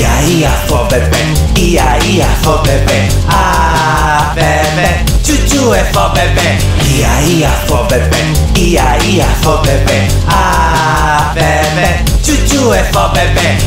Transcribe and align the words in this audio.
Ia 0.00 0.12
ia 0.24 0.50
fo 0.66 0.88
bebé, 0.88 1.22
ia 1.60 1.98
ia 2.08 2.26
fo 2.42 2.56
bebé, 2.64 3.08
ah 3.28 4.32
bebé, 4.34 5.04
chuchu 5.22 5.74
é 5.74 5.84
fo 5.92 6.08
bebé. 6.14 6.56
Ia 6.88 7.20
ia 7.28 7.50
fo 7.68 7.84
bebé, 7.84 8.22
ia 8.56 8.96
ia 9.04 9.26
fo 9.42 9.58
bebé, 9.60 10.08
ah 10.26 11.32
bebé, 11.34 12.00
chuchu 12.24 12.72
é 12.72 12.82
fo 12.84 13.12
bebé. 13.12 13.58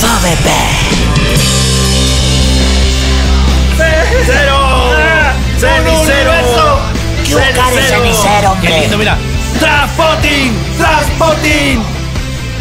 Fo 0.00 0.10
bebé. 0.24 0.60
¡Cero! 4.26 4.58
¡Cenicero! 5.60 6.32
¿Qué 7.24 7.34
cenicero, 7.88 8.50
hombre? 8.50 8.68
¡Qué 8.68 8.80
lindo, 8.80 8.98
mira! 8.98 9.16
¡Transpotting! 9.60 10.52
¡Transpotting! 10.76 12.01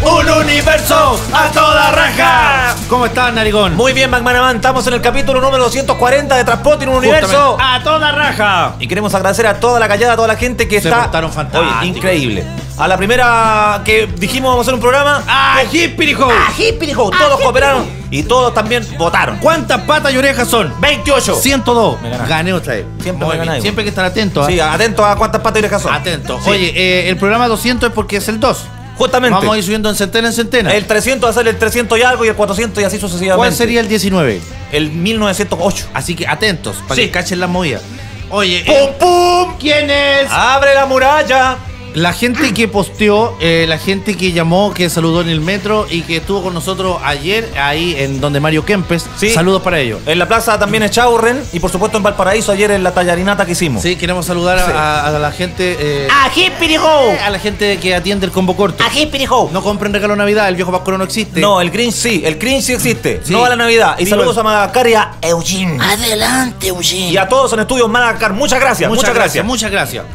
¡Un 0.04 0.27
universo 0.29 1.20
a 1.31 1.52
toda 1.52 1.91
raja! 1.91 2.76
¿Cómo 2.89 3.05
estás, 3.05 3.31
Narigón? 3.34 3.76
Muy 3.76 3.94
bien, 3.94 4.09
McManaman, 4.09 4.55
estamos 4.55 4.85
en 4.88 4.95
el 4.95 5.02
capítulo 5.02 5.39
número 5.39 5.63
240 5.66 6.35
de 6.38 6.43
Transporte 6.43 6.84
en 6.85 6.89
un 6.89 6.98
Universo. 6.98 7.57
¡A 7.59 7.81
toda 7.84 8.12
raja! 8.12 8.73
Y 8.79 8.88
queremos 8.88 9.13
agradecer 9.13 9.45
a 9.45 9.59
toda 9.59 9.79
la 9.79 9.88
callada, 9.88 10.13
a 10.13 10.16
toda 10.16 10.27
la 10.27 10.35
gente 10.38 10.67
que 10.67 10.81
Se 10.81 10.88
está. 10.90 11.03
portaron 11.03 11.31
fantásticos. 11.31 11.79
Oye, 11.81 11.88
increíble. 11.88 12.45
A 12.79 12.88
la 12.88 12.98
primera 12.98 13.81
que 13.85 14.07
dijimos 14.07 14.49
vamos 14.49 14.63
a 14.63 14.63
hacer 14.63 14.73
un 14.73 14.79
programa, 14.79 15.23
¡Ah, 15.27 15.62
hippirijo! 15.71 16.27
¡ah, 16.31 16.52
hippirijo! 16.57 17.12
Todos 17.12 17.40
cooperaron 17.41 17.85
y 18.09 18.23
todos 18.23 18.54
también 18.55 18.84
votaron. 18.98 19.38
¿Cuántas 19.38 19.81
patas 19.81 20.12
y 20.13 20.18
orejas 20.18 20.48
son? 20.48 20.73
28. 20.81 21.35
102. 21.35 22.02
Me. 22.02 22.09
Gané 22.27 22.54
otra 22.54 22.73
vez. 22.73 22.85
Siempre 23.04 23.27
me. 23.27 23.62
Siempre 23.62 23.81
hay 23.81 23.85
que 23.85 23.90
estar 23.90 24.05
atento. 24.05 24.41
¿ah? 24.41 24.48
Sí, 24.48 24.59
atento 24.59 25.05
a 25.05 25.15
cuántas 25.15 25.41
patas 25.41 25.57
y 25.57 25.65
orejas 25.65 25.81
son. 25.84 25.93
Atento. 25.93 26.40
Sí. 26.43 26.49
Oye, 26.49 26.73
eh, 26.76 27.09
el 27.09 27.18
programa 27.18 27.48
200 27.48 27.90
es 27.90 27.93
porque 27.93 28.18
es 28.18 28.27
el 28.27 28.40
2. 28.40 28.65
Justamente. 28.98 29.34
Vamos 29.36 29.55
a 29.55 29.58
ir 29.58 29.63
subiendo 29.63 29.90
en 29.90 29.95
centena 29.95 30.27
en 30.27 30.34
centena. 30.34 30.73
El 30.73 30.86
300 30.86 31.26
va 31.26 31.32
a 31.32 31.34
ser 31.34 31.48
el 31.48 31.58
300 31.58 31.98
y 31.98 32.02
algo 32.04 32.26
y 32.26 32.27
el 32.27 32.36
400 32.36 32.82
y 32.82 32.86
así 32.86 32.99
sucesivamente. 32.99 33.38
¿Cuál 33.38 33.54
sería 33.55 33.79
el 33.79 33.88
19? 33.88 34.41
El 34.71 34.91
1908. 34.91 35.88
Así 35.93 36.15
que 36.15 36.27
atentos, 36.27 36.77
para 36.88 36.96
Sí. 36.96 37.02
que 37.07 37.12
cachen 37.12 37.40
la 37.40 37.48
movida. 37.48 37.80
Oye, 38.30 38.63
¡Pum, 38.65 38.76
eh, 38.76 38.96
pum! 38.99 39.55
¿quién 39.60 39.90
es? 39.90 40.27
¡Abre 40.30 40.74
la 40.76 40.85
muralla! 40.85 41.57
La 41.93 42.13
gente 42.13 42.53
que 42.53 42.67
posteó, 42.67 43.35
eh, 43.41 43.65
la 43.67 43.77
gente 43.77 44.15
que 44.15 44.31
llamó, 44.31 44.73
que 44.73 44.89
saludó 44.89 45.21
en 45.21 45.29
el 45.29 45.41
metro 45.41 45.87
y 45.89 46.01
que 46.03 46.17
estuvo 46.17 46.41
con 46.41 46.53
nosotros 46.53 46.97
ayer 47.03 47.51
ahí 47.61 47.95
en 47.97 48.21
donde 48.21 48.39
Mario 48.39 48.65
Kempes. 48.65 49.05
Sí. 49.17 49.29
Saludos 49.31 49.61
para 49.61 49.79
ellos. 49.79 49.99
En 50.05 50.17
la 50.17 50.27
plaza 50.27 50.57
también 50.57 50.84
es 50.84 50.91
Chaurren 50.91 51.43
y 51.51 51.59
por 51.59 51.69
supuesto 51.71 51.97
en 51.97 52.03
Valparaíso 52.03 52.51
ayer 52.51 52.71
en 52.71 52.84
la 52.84 52.93
tallarinata 52.93 53.45
que 53.45 53.51
hicimos. 53.51 53.81
Sí, 53.84 53.95
queremos 53.97 54.25
saludar 54.25 54.57
a, 54.59 54.65
Sí. 54.65 54.71
a- 54.73 55.07
a 55.07 55.12
la 55.19 55.31
gente. 55.31 55.75
eh, 55.79 56.07
¡Ají, 56.23 56.51
pirijo! 56.59 56.87
a 57.23 57.29
la 57.29 57.39
gente 57.39 57.77
que 57.79 57.93
atiende 57.93 58.25
el 58.25 58.31
combo 58.31 58.55
corto. 58.55 58.84
¡Ají, 58.84 59.07
pirijo! 59.07 59.49
No 59.51 59.62
compren 59.62 59.91
regalo 59.93 60.15
Navidad, 60.15 60.47
el 60.47 60.55
viejo 60.55 60.71
Pascuero 60.71 60.97
no 60.97 61.03
existe. 61.03 61.41
No, 61.41 61.59
el 61.59 61.71
Grinch 61.71 61.93
sí, 61.93 62.21
el 62.25 62.35
Grinch 62.37 62.63
sí 62.63 62.73
existe. 62.73 63.21
Sí. 63.23 63.34
No 63.34 63.43
a 63.43 63.49
la 63.49 63.55
Navidad. 63.57 63.97
Y 63.99 64.06
saludos 64.06 64.35
el- 64.35 64.41
a 64.41 64.44
Madagascar 64.44 64.88
y 64.88 64.94
a 64.94 65.12
Eugene. 65.22 65.78
Adelante, 65.84 66.67
Eugene. 66.69 67.09
Y 67.12 67.17
a 67.17 67.28
todos 67.28 67.51
en 67.53 67.59
Estudios 67.59 67.89
Madagascar. 67.89 68.34
Muchas 68.34 68.59
gracias, 68.59 68.89
muchas, 68.89 69.13
gracias, 69.13 69.45
muchas 69.45 69.69
gracias. 69.72 70.06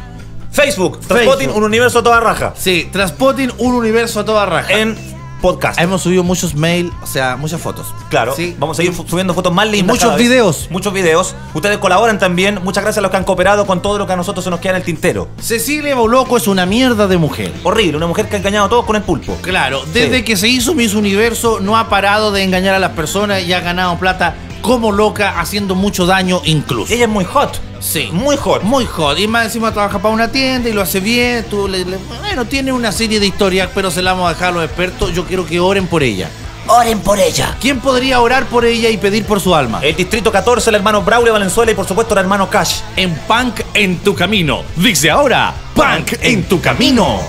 Facebook, 0.51 0.99
Transpotting, 1.07 1.51
un 1.51 1.63
universo 1.63 1.99
a 1.99 2.03
toda 2.03 2.19
raja. 2.19 2.53
Sí, 2.57 2.89
Transpotting 2.91 3.51
un 3.59 3.73
universo 3.75 4.19
a 4.19 4.25
toda 4.25 4.45
raja. 4.45 4.73
En 4.73 4.97
podcast. 5.41 5.79
Hemos 5.79 6.01
subido 6.01 6.23
muchos 6.23 6.55
mails, 6.55 6.91
o 7.03 7.05
sea, 7.05 7.35
muchas 7.35 7.61
fotos. 7.61 7.85
Claro, 8.09 8.33
Sí. 8.35 8.55
vamos 8.57 8.75
a 8.75 8.81
seguir 8.81 8.97
subiendo 9.07 9.35
fotos 9.35 9.53
más 9.53 9.67
lindas. 9.67 9.93
muchos 9.93 10.05
cada 10.05 10.17
vez. 10.17 10.27
videos. 10.27 10.67
Muchos 10.71 10.91
videos. 10.93 11.35
Ustedes 11.53 11.77
colaboran 11.77 12.17
también. 12.17 12.59
Muchas 12.63 12.83
gracias 12.83 12.97
a 12.97 13.01
los 13.01 13.11
que 13.11 13.17
han 13.17 13.23
cooperado 13.23 13.67
con 13.67 13.83
todo 13.83 13.99
lo 13.99 14.07
que 14.07 14.13
a 14.13 14.15
nosotros 14.15 14.43
se 14.43 14.49
nos 14.49 14.59
queda 14.59 14.71
en 14.71 14.77
el 14.77 14.83
tintero. 14.83 15.27
Cecilia 15.39 15.93
Boloco 15.93 16.37
es 16.37 16.47
una 16.47 16.65
mierda 16.65 17.05
de 17.05 17.17
mujer. 17.17 17.53
Horrible, 17.63 17.97
una 17.97 18.07
mujer 18.07 18.27
que 18.29 18.35
ha 18.37 18.39
engañado 18.39 18.65
a 18.65 18.69
todos 18.69 18.85
con 18.85 18.95
el 18.95 19.03
pulpo. 19.03 19.37
Claro, 19.43 19.83
desde 19.93 20.17
Sí. 20.17 20.23
que 20.23 20.37
se 20.37 20.47
hizo 20.47 20.73
Miss 20.73 20.95
Universo 20.95 21.59
no 21.61 21.77
ha 21.77 21.87
parado 21.87 22.31
de 22.31 22.41
engañar 22.43 22.73
a 22.73 22.79
las 22.79 22.93
personas 22.93 23.43
y 23.43 23.53
ha 23.53 23.59
ganado 23.59 23.95
plata 23.99 24.33
como 24.61 24.91
loca, 24.91 25.39
haciendo 25.39 25.75
mucho 25.75 26.05
daño 26.05 26.41
incluso. 26.45 26.93
Ella 26.93 27.05
es 27.05 27.09
muy 27.11 27.25
hot. 27.25 27.59
Sí. 27.79 28.09
Muy 28.11 28.35
hot. 28.37 28.63
Muy 28.63 28.85
hot. 28.85 29.19
Y 29.19 29.27
más 29.27 29.45
encima 29.45 29.71
trabaja 29.71 29.99
para 29.99 30.13
una 30.13 30.31
tienda 30.31 30.69
y 30.69 30.73
lo 30.73 30.81
hace 30.81 30.99
bien. 30.99 31.45
Tú 31.49 31.67
le- 31.67 31.85
le- 31.85 31.97
bueno, 32.21 32.45
tiene 32.45 32.71
una 32.71 32.91
serie 32.91 33.19
de 33.19 33.27
historias, 33.27 33.69
pero 33.73 33.91
se 33.91 34.01
la 34.01 34.13
vamos 34.13 34.29
a 34.29 34.33
dejar 34.33 34.49
a 34.49 34.51
los 34.51 34.63
expertos. 34.65 35.13
Yo 35.13 35.25
quiero 35.25 35.45
que 35.45 35.59
oren 35.59 35.87
por 35.87 36.03
ella. 36.03 36.29
Oren 36.69 36.99
por 36.99 37.17
ella. 37.17 37.55
¿Quién 37.61 37.79
podría 37.79 38.19
orar 38.19 38.45
por 38.47 38.65
ella 38.65 38.89
y 38.89 38.97
pedir 38.97 39.23
por 39.25 39.39
su 39.39 39.55
alma? 39.55 39.79
El 39.81 39.95
distrito 39.95 40.31
14, 40.33 40.69
el 40.69 40.75
hermano 40.75 41.01
Braulio 41.01 41.31
Valenzuela 41.31 41.71
y 41.71 41.75
por 41.75 41.87
supuesto 41.87 42.13
el 42.13 42.19
hermano 42.19 42.49
Cash. 42.49 42.79
En 42.97 43.15
Punk 43.27 43.61
en 43.73 43.99
tu 43.99 44.13
camino. 44.13 44.63
Dice 44.75 45.09
ahora, 45.09 45.53
Punk 45.73 46.13
en 46.21 46.43
tu 46.43 46.59
camino. 46.59 47.21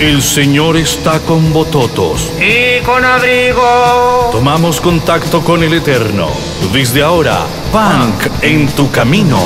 El 0.00 0.22
Señor 0.22 0.78
está 0.78 1.20
con 1.20 1.52
Bototos. 1.52 2.30
Y 2.40 2.82
con 2.86 3.04
abrigo. 3.04 4.30
Tomamos 4.32 4.80
contacto 4.80 5.42
con 5.44 5.62
el 5.62 5.74
Eterno. 5.74 6.30
Desde 6.72 7.02
ahora, 7.02 7.40
Punk 7.70 8.42
en 8.42 8.66
tu 8.68 8.90
camino. 8.90 9.38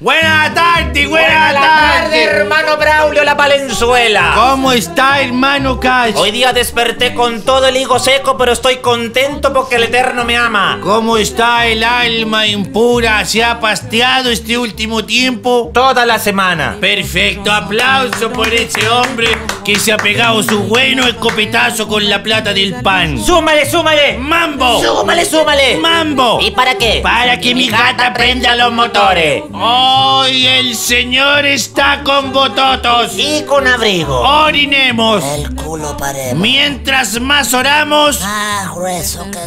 Buenas 0.00 0.54
tardes, 0.54 0.63
buenas 0.82 1.08
Buenas 1.08 1.54
tardes, 1.54 2.02
tardes. 2.02 2.28
hermano 2.28 2.76
Braulio 2.76 3.24
La 3.24 3.34
Valenzuela. 3.34 4.32
¿Cómo 4.34 4.72
está, 4.72 5.20
hermano 5.20 5.78
Cash? 5.78 6.14
Hoy 6.16 6.30
día 6.32 6.52
desperté 6.52 7.14
con 7.14 7.42
todo 7.42 7.66
el 7.68 7.76
higo 7.76 7.98
seco, 7.98 8.36
pero 8.36 8.52
estoy 8.52 8.76
contento 8.78 9.52
porque 9.52 9.76
el 9.76 9.84
Eterno 9.84 10.24
me 10.24 10.36
ama. 10.36 10.78
¿Cómo 10.82 11.16
está 11.16 11.66
el 11.66 11.84
alma 11.84 12.46
impura? 12.46 13.24
¿Se 13.24 13.44
ha 13.44 13.60
pasteado 13.60 14.30
este 14.30 14.58
último 14.58 15.04
tiempo? 15.04 15.70
Toda 15.72 16.04
la 16.06 16.18
semana. 16.18 16.76
Perfecto, 16.80 17.52
aplauso 17.52 18.32
por 18.32 18.52
ese 18.52 18.88
hombre 18.88 19.28
que 19.64 19.78
se 19.78 19.92
ha 19.92 19.96
pegado 19.96 20.42
su 20.42 20.60
bueno 20.64 21.06
escopetazo 21.06 21.86
con 21.86 22.08
la 22.08 22.22
plata 22.22 22.52
del 22.52 22.74
pan. 22.82 23.22
Súmale, 23.22 23.68
súmale. 23.70 24.18
¡Mambo! 24.18 24.82
Súmale, 24.82 25.24
súmale. 25.24 25.76
¡Mambo! 25.76 26.40
¿Y 26.42 26.50
para 26.50 26.74
qué? 26.76 27.00
Para 27.02 27.38
que 27.38 27.54
mi 27.54 27.68
gata 27.68 28.12
prenda 28.12 28.54
los 28.56 28.72
motores. 28.72 29.42
Hoy 29.52 30.46
el 30.46 30.63
señor 30.72 31.44
está 31.44 32.02
con 32.04 32.32
bototos. 32.32 33.12
Y 33.18 33.42
con 33.42 33.66
abrigo. 33.66 34.20
Orinemos. 34.20 35.22
El 35.24 35.54
culo 35.54 35.96
paremos. 35.96 36.40
Mientras 36.40 37.20
más 37.20 37.52
oramos, 37.52 38.20
Ah, 38.22 38.70
grueso 38.74 39.26
que 39.30 39.38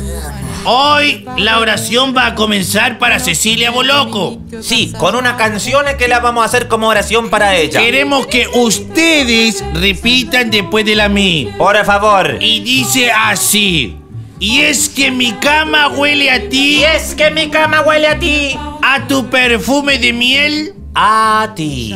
hoy 0.66 1.25
la 1.38 1.59
oración 1.59 2.13
va 2.16 2.27
a 2.27 2.35
comenzar 2.35 3.00
para 3.00 3.19
Cecilia 3.19 3.72
Boloco. 3.72 4.38
Sí, 4.61 4.94
con 5.00 5.16
una 5.16 5.38
canción 5.38 5.85
que 5.97 6.07
la 6.07 6.19
vamos 6.19 6.44
a 6.44 6.45
hacer 6.45 6.67
como 6.67 6.88
oración 6.89 7.29
para 7.29 7.56
ella. 7.56 7.79
Queremos 7.79 8.27
que 8.27 8.47
ustedes 8.53 9.63
repitan 9.73 10.51
después 10.51 10.85
de 10.85 10.95
la 10.95 11.07
mí. 11.09 11.50
Por 11.57 11.83
favor. 11.85 12.38
Y 12.41 12.59
dice 12.59 13.11
así. 13.11 13.97
Y 14.39 14.59
es 14.61 14.88
que 14.89 15.09
mi 15.09 15.31
cama 15.33 15.88
huele 15.88 16.29
a 16.29 16.47
ti, 16.47 16.77
Y 16.79 16.83
es 16.83 17.16
que 17.16 17.31
mi 17.31 17.50
cama 17.50 17.81
huele 17.81 18.07
a 18.07 18.19
ti. 18.19 18.56
a 18.83 19.07
tu 19.07 19.27
perfume 19.29 19.97
de 19.97 20.13
miel. 20.13 20.73
A 21.00 21.53
ti. 21.56 21.94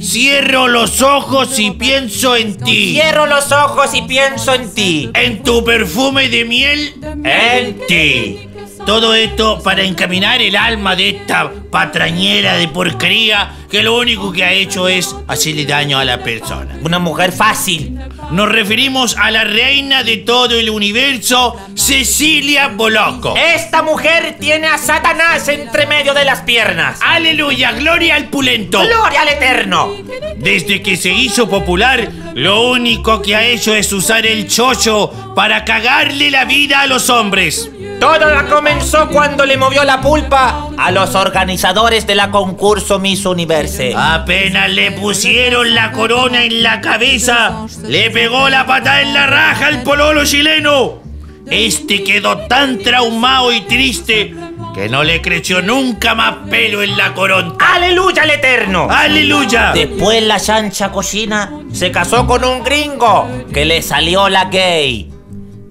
Cierro 0.00 0.66
los 0.66 1.02
ojos 1.02 1.56
y 1.60 1.70
pienso 1.70 2.34
en 2.34 2.56
ti. 2.56 2.94
Cierro 2.94 3.26
los 3.26 3.52
ojos 3.52 3.94
y 3.94 4.02
pienso 4.02 4.52
en 4.52 4.74
ti. 4.74 5.08
En 5.14 5.44
tu 5.44 5.62
perfume 5.62 6.28
de 6.28 6.44
miel. 6.44 6.94
En 7.22 7.78
ti. 7.86 8.48
Todo 8.84 9.14
esto 9.14 9.62
para 9.62 9.84
encaminar 9.84 10.42
el 10.42 10.56
alma 10.56 10.96
de 10.96 11.10
esta 11.10 11.48
patrañera 11.70 12.56
de 12.56 12.66
porquería 12.66 13.54
que 13.74 13.82
lo 13.82 13.98
único 13.98 14.30
que 14.30 14.44
ha 14.44 14.52
hecho 14.52 14.86
es 14.86 15.16
hacerle 15.26 15.64
daño 15.64 15.98
a 15.98 16.04
la 16.04 16.22
persona. 16.22 16.78
Una 16.84 17.00
mujer 17.00 17.32
fácil. 17.32 17.98
Nos 18.30 18.48
referimos 18.48 19.16
a 19.16 19.32
la 19.32 19.42
reina 19.42 20.04
de 20.04 20.18
todo 20.18 20.56
el 20.56 20.70
universo, 20.70 21.56
Cecilia 21.74 22.68
Boloco. 22.68 23.34
Esta 23.36 23.82
mujer 23.82 24.36
tiene 24.38 24.68
a 24.68 24.78
Satanás 24.78 25.48
entre 25.48 25.88
medio 25.88 26.14
de 26.14 26.24
las 26.24 26.42
piernas. 26.42 27.00
Aleluya, 27.02 27.72
gloria 27.72 28.14
al 28.14 28.28
pulento. 28.28 28.80
¡Gloria 28.80 29.22
al 29.22 29.28
Eterno! 29.30 29.90
Desde 30.36 30.80
que 30.80 30.96
se 30.96 31.10
hizo 31.10 31.48
popular, 31.48 32.12
lo 32.34 32.70
único 32.70 33.22
que 33.22 33.34
ha 33.34 33.44
hecho 33.44 33.74
es 33.74 33.92
usar 33.92 34.24
el 34.24 34.46
chocho 34.46 35.23
para 35.34 35.64
cagarle 35.64 36.30
la 36.30 36.44
vida 36.44 36.80
a 36.80 36.86
los 36.86 37.10
hombres. 37.10 37.70
Todo 38.00 38.26
comenzó 38.48 39.08
cuando 39.08 39.46
le 39.46 39.56
movió 39.56 39.82
la 39.84 40.00
pulpa 40.00 40.68
a 40.76 40.90
los 40.90 41.14
organizadores 41.14 42.06
de 42.06 42.14
la 42.14 42.30
concurso 42.30 42.98
Miss 42.98 43.24
Universe. 43.24 43.94
Apenas 43.96 44.70
le 44.70 44.92
pusieron 44.92 45.74
la 45.74 45.92
corona 45.92 46.44
en 46.44 46.62
la 46.62 46.80
cabeza, 46.80 47.66
le 47.86 48.10
pegó 48.10 48.48
la 48.48 48.66
patada 48.66 49.02
en 49.02 49.14
la 49.14 49.26
raja 49.26 49.66
al 49.66 49.82
pololo 49.82 50.24
chileno. 50.24 51.02
Este 51.50 52.02
quedó 52.04 52.38
tan 52.46 52.78
traumado 52.78 53.52
y 53.52 53.60
triste 53.62 54.34
que 54.74 54.88
no 54.88 55.04
le 55.04 55.22
creció 55.22 55.62
nunca 55.62 56.14
más 56.14 56.48
pelo 56.50 56.82
en 56.82 56.96
la 56.96 57.14
corona. 57.14 57.54
¡Aleluya 57.58 58.22
al 58.22 58.30
Eterno! 58.30 58.88
¡Aleluya! 58.90 59.72
Después 59.72 60.22
la 60.22 60.40
chancha 60.40 60.90
cochina 60.90 61.52
se 61.72 61.92
casó 61.92 62.26
con 62.26 62.44
un 62.44 62.64
gringo 62.64 63.28
que 63.52 63.64
le 63.64 63.82
salió 63.82 64.28
la 64.28 64.46
gay. 64.46 65.13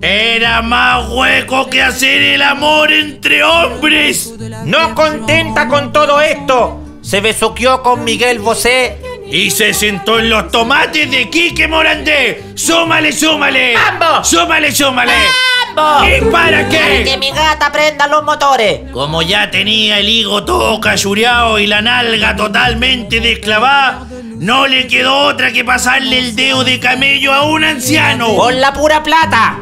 Era 0.06 0.62
más 0.62 1.08
hueco 1.12 1.70
que 1.70 1.82
hacer 1.82 2.22
el 2.22 2.42
amor 2.42 2.92
entre 2.92 3.42
hombres. 3.42 4.34
No 4.66 4.94
contenta 4.96 5.70
con 5.70 5.94
todo 5.94 6.20
esto, 6.20 6.82
se 7.02 7.22
besuqueó 7.22 7.82
con 7.82 8.04
Miguel 8.04 8.40
Bosé 8.40 8.98
y 9.32 9.50
se 9.50 9.74
sentó 9.74 10.20
en 10.20 10.30
los 10.30 10.52
tomates 10.52 11.10
de 11.10 11.30
Quique 11.30 11.70
Morandé. 11.70 12.44
¡Súmale, 12.56 13.14
súmale! 13.14 13.76
¡Vamos! 13.76 14.28
¡Súmale, 14.28 14.74
súmale! 14.74 15.14
¡Vamos! 15.74 16.06
¿Y 16.10 16.22
para 16.26 16.68
Que 16.68 17.04
qué? 17.06 17.16
mi 17.18 17.32
gata 17.32 17.72
prenda 17.72 18.06
los 18.08 18.26
motores. 18.26 18.82
Como 18.92 19.22
ya 19.22 19.50
tenía 19.52 20.00
el 20.00 20.10
higo 20.10 20.44
todo 20.44 20.82
cayureado 20.82 21.60
y 21.60 21.68
la 21.68 21.82
nalga 21.82 22.36
totalmente 22.36 23.22
desclavada, 23.22 24.06
no 24.36 24.68
le 24.68 24.86
quedó 24.88 25.16
otra 25.28 25.54
que 25.54 25.64
pasarle 25.64 26.20
el 26.20 26.36
dedo 26.36 26.66
de 26.66 26.82
camello 26.82 27.34
a 27.34 27.44
un 27.44 27.64
anciano. 27.64 28.36
Con 28.36 28.60
la 28.60 28.74
pura 28.74 29.02
plata. 29.02 29.60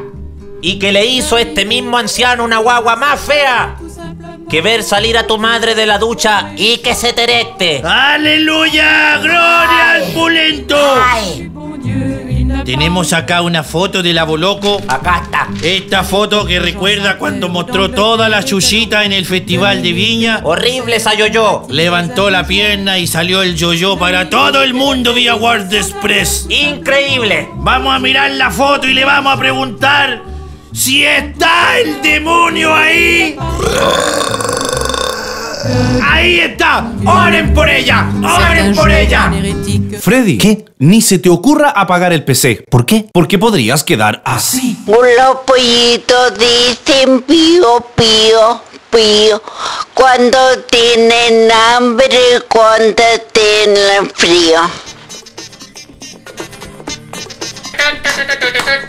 Y 0.62 0.78
que 0.80 0.92
le 0.92 1.06
hizo 1.06 1.38
este 1.38 1.66
mismo 1.66 1.98
anciano 1.98 2.44
una 2.44 2.58
guagua 2.60 2.96
más 2.96 3.20
fea 3.20 3.76
que 4.50 4.62
ver 4.62 4.84
salir 4.84 5.18
a 5.18 5.26
tu 5.26 5.38
madre 5.38 5.76
de 5.76 5.86
la 5.86 5.98
ducha 5.98 6.52
y 6.58 6.80
que 6.80 6.94
se 6.94 7.14
te 7.14 7.24
erecte. 7.24 7.82
¡Aleluya! 7.86 9.18
¡Gloria 9.20 9.92
al 9.94 10.04
pulento! 10.14 10.76
Ay, 11.02 11.50
Tenemos 12.66 13.14
acá 13.14 13.42
una 13.42 13.64
foto 13.64 14.04
del 14.04 14.18
aboloco. 14.18 14.82
acá 14.90 15.22
está. 15.24 15.48
Esta 15.66 16.04
foto 16.04 16.46
que 16.46 16.60
recuerda 16.60 17.18
cuando 17.18 17.48
mostró 17.48 17.92
toda 17.92 18.28
la 18.28 18.44
chuchita 18.44 19.06
en 19.06 19.14
el 19.14 19.26
Festival 19.26 19.82
de 19.82 19.94
Viña. 19.94 20.42
Horrible 20.44 20.98
esa 20.98 21.14
yo-yo. 21.14 21.66
Levantó 21.70 22.30
la 22.30 22.46
pierna 22.46 23.00
y 23.00 23.08
salió 23.08 23.42
el 23.42 23.56
yo-yo 23.56 23.98
para 23.98 24.30
todo 24.30 24.62
el 24.64 24.74
mundo 24.74 25.14
vía 25.14 25.36
WordPress. 25.36 26.48
Increíble. 26.50 27.48
Vamos 27.56 27.96
a 27.96 28.00
mirar 28.00 28.32
la 28.32 28.52
foto 28.52 28.86
y 28.88 28.94
le 28.94 29.06
vamos 29.06 29.34
a 29.34 29.40
preguntar 29.40 30.31
si 30.74 31.06
está 31.06 31.78
el 31.80 32.02
demonio 32.02 32.74
ahí. 32.74 33.38
Ahí 36.04 36.40
está. 36.40 36.92
Oren 37.06 37.54
por 37.54 37.70
ella. 37.70 38.10
Oren 38.24 38.76
por 38.76 38.92
ella. 38.92 39.32
Freddy, 40.00 40.38
¿qué? 40.38 40.66
Ni 40.80 41.02
se 41.02 41.20
te 41.20 41.30
ocurra 41.30 41.70
apagar 41.70 42.12
el 42.14 42.24
PC. 42.24 42.66
¿Por 42.70 42.86
qué? 42.86 43.06
Porque 43.14 43.38
podrías 43.38 43.84
quedar 43.84 44.22
así. 44.26 44.78
Los 44.88 45.38
pollitos 45.46 46.34
dicen 46.38 47.22
pío, 47.22 47.86
pío, 47.96 48.62
pío. 48.90 49.44
Cuando 49.94 50.38
tienen 50.70 51.52
hambre, 51.52 52.42
cuando 52.50 53.04
tienen 53.32 54.10
frío. 54.16 54.62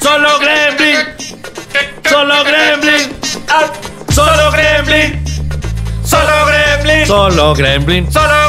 Solo 0.00 0.38
Gremlin. 0.38 1.31
Solo 2.08 2.42
Gremlin. 2.44 3.19
Solo 4.10 4.50
Gremlin. 4.50 5.22
Solo 6.04 6.44
Gremlin. 6.44 7.06
Solo 7.06 7.52
Gremlin. 7.52 8.10
Solo 8.10 8.41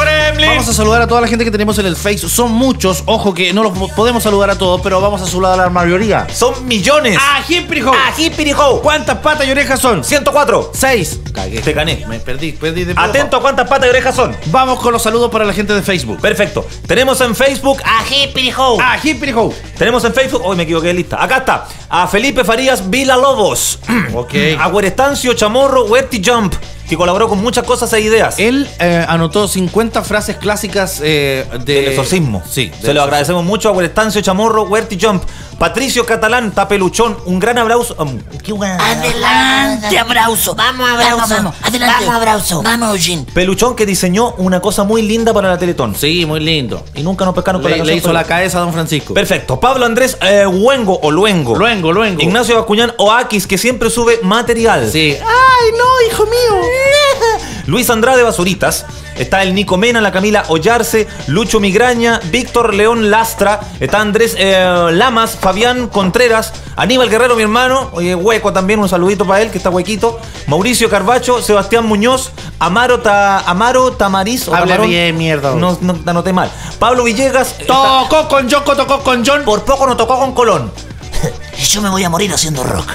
Vamos 0.47 0.67
a 0.67 0.73
saludar 0.73 1.01
a 1.01 1.07
toda 1.07 1.21
la 1.21 1.27
gente 1.27 1.43
que 1.45 1.51
tenemos 1.51 1.77
en 1.79 1.85
el 1.85 1.95
Face. 1.95 2.27
Son 2.29 2.51
muchos. 2.51 3.03
Ojo 3.05 3.33
que 3.33 3.53
no 3.53 3.63
los 3.63 3.91
podemos 3.91 4.23
saludar 4.23 4.49
a 4.49 4.57
todos, 4.57 4.81
pero 4.81 4.99
vamos 5.01 5.21
a 5.21 5.25
saludar 5.25 5.53
a 5.59 5.63
la 5.63 5.69
mayoría. 5.69 6.27
Son 6.33 6.67
millones. 6.67 7.17
¡Ah, 7.19 7.41
Hippirijo! 7.47 7.91
Ají 8.07 8.29
pirijo. 8.29 8.81
¿Cuántas 8.81 9.17
patas 9.19 9.47
y 9.47 9.51
orejas 9.51 9.79
son? 9.79 10.03
104. 10.03 10.71
Seis. 10.73 11.19
Cagué. 11.33 11.61
Te 11.61 11.73
gané. 11.73 12.05
Me 12.07 12.19
perdí, 12.19 12.51
perdí 12.53 12.83
de 12.85 12.93
Atento 12.95 13.37
a 13.37 13.41
cuántas 13.41 13.67
patas 13.67 13.87
y 13.87 13.89
orejas 13.89 14.15
son. 14.15 14.35
Vamos 14.47 14.79
con 14.79 14.93
los 14.93 15.01
saludos 15.01 15.31
para 15.31 15.45
la 15.45 15.53
gente 15.53 15.73
de 15.73 15.81
Facebook. 15.81 16.19
Perfecto. 16.19 16.65
Tenemos 16.87 17.19
en 17.21 17.35
Facebook 17.35 17.81
a 17.83 17.99
Ají 17.99 18.27
pirijo. 18.33 18.77
¡Ah, 18.81 18.97
Hippirijo! 19.01 19.53
Tenemos 19.77 20.03
en 20.05 20.13
Facebook, 20.13 20.41
hoy 20.45 20.55
me 20.55 20.63
equivoqué 20.63 20.87
de 20.87 20.93
lista. 20.93 21.21
Acá 21.23 21.37
está. 21.37 21.67
A 21.89 22.07
Felipe 22.07 22.43
Farías 22.43 22.89
Vila 22.89 23.17
Lobos. 23.17 23.79
Ok. 24.15 24.33
A 24.59 24.67
Huerestancio 24.67 25.33
Chamorro 25.33 25.85
Webty 25.85 26.21
Jump, 26.23 26.53
que 26.87 26.97
colaboró 26.97 27.27
con 27.29 27.41
muchas 27.41 27.63
cosas 27.65 27.91
e 27.93 28.01
ideas. 28.01 28.37
Él 28.39 28.67
eh, 28.79 29.05
anotó 29.07 29.47
50 29.47 30.03
frases 30.03 30.35
clásicas 30.37 30.99
eh, 31.03 31.45
de- 31.65 31.73
del 31.75 31.87
exorcismo. 31.89 32.43
Sí. 32.49 32.71
Se 32.81 32.93
lo 32.93 33.01
agradecemos 33.03 33.43
mucho 33.43 33.69
a 33.69 33.71
Huerestancio 33.71 34.21
Chamorro 34.21 34.63
Huerti 34.63 34.97
Jump. 35.01 35.23
Patricio 35.57 36.05
Catalán 36.05 36.51
Tapeluchón, 36.51 37.17
un 37.25 37.39
gran 37.39 37.57
abrazo. 37.57 37.95
um, 37.99 38.19
qué 38.43 38.51
buen- 38.53 38.71
Adelante, 38.79 39.97
abrazo. 39.97 40.55
Vamos, 40.55 40.89
abrazo. 40.89 41.11
Vamos, 41.17 41.29
vamos. 41.29 41.55
Adelante. 41.61 41.95
Vamos, 42.05 42.15
abrazo. 42.15 42.61
Vamos, 42.63 42.89
Eugene. 42.95 43.25
Peluchón 43.33 43.75
que 43.75 43.85
diseñó 43.85 44.33
una 44.37 44.59
cosa 44.59 44.83
muy 44.83 45.01
linda 45.01 45.33
para 45.33 45.49
la 45.49 45.57
Teletón. 45.57 45.95
Sí, 45.95 46.25
muy 46.25 46.39
lindo. 46.39 46.83
Y 46.95 47.01
nunca 47.03 47.25
nos 47.25 47.33
pescaron 47.33 47.61
con 47.61 47.71
la 47.71 47.77
Le, 47.77 47.83
le 47.83 47.91
canción, 47.91 47.97
hizo 47.97 48.07
pero- 48.07 48.13
la 48.13 48.23
cabeza 48.25 48.57
a 48.57 48.61
don 48.61 48.73
Francisco. 48.73 49.13
Perfecto. 49.13 49.59
Pablo 49.59 49.85
Andrés 49.85 50.17
eh, 50.21 50.45
Huengo 50.45 50.99
o 51.01 51.11
Luengo. 51.11 51.55
Luengo, 51.55 51.91
luengo. 51.91 52.21
Ignacio 52.21 52.55
Bascuñán 52.55 52.93
Oakis, 52.97 53.47
que 53.47 53.57
siempre 53.57 53.89
sube 53.89 54.19
material. 54.23 54.89
Sí. 54.91 55.15
¡Ay, 55.19 55.71
no, 55.77 56.07
hijo 56.11 56.23
mío! 56.25 56.61
Luis 57.65 57.89
Andrade 57.89 58.23
Basuritas. 58.23 58.85
Está 59.15 59.43
el 59.43 59.53
Nico 59.53 59.77
Mena, 59.77 60.01
la 60.01 60.11
Camila 60.11 60.43
Ollarse, 60.47 61.07
Lucho 61.27 61.59
Migraña, 61.59 62.19
Víctor 62.31 62.73
León 62.73 63.11
Lastra. 63.11 63.59
Está 63.79 64.01
Andrés 64.01 64.35
eh, 64.39 64.89
Lamas, 64.91 65.37
Fabián 65.39 65.87
Contreras, 65.87 66.51
Aníbal 66.75 67.09
Guerrero, 67.09 67.35
mi 67.35 67.43
hermano. 67.43 67.89
Oye, 67.93 68.15
hueco 68.15 68.51
también, 68.51 68.79
un 68.79 68.89
saludito 68.89 69.25
para 69.25 69.41
él, 69.41 69.51
que 69.51 69.59
está 69.59 69.69
huequito. 69.69 70.19
Mauricio 70.47 70.89
Carbacho, 70.89 71.41
Sebastián 71.41 71.85
Muñoz, 71.85 72.31
Amaro, 72.59 73.01
Ta- 73.01 73.39
Amaro 73.41 73.91
Tamariz. 73.93 74.47
o 74.47 74.55
Habla 74.55 74.65
Tamarón. 74.75 74.89
bien, 74.89 75.15
mierda. 75.17 75.53
No, 75.55 75.77
no 75.81 75.93
te 75.93 76.09
anoté 76.09 76.33
mal. 76.33 76.51
Pablo 76.79 77.03
Villegas. 77.03 77.55
está- 77.59 77.67
Tocó 77.67 78.27
con 78.27 78.49
Yoko, 78.49 78.75
tocó 78.75 78.99
con 79.03 79.23
John. 79.25 79.43
por 79.43 79.63
poco 79.63 79.85
no 79.85 79.95
tocó 79.95 80.17
con 80.19 80.33
Colón. 80.33 80.71
Yo 81.69 81.81
me 81.81 81.89
voy 81.89 82.03
a 82.03 82.09
morir 82.09 82.33
haciendo 82.33 82.63
rock. 82.63 82.93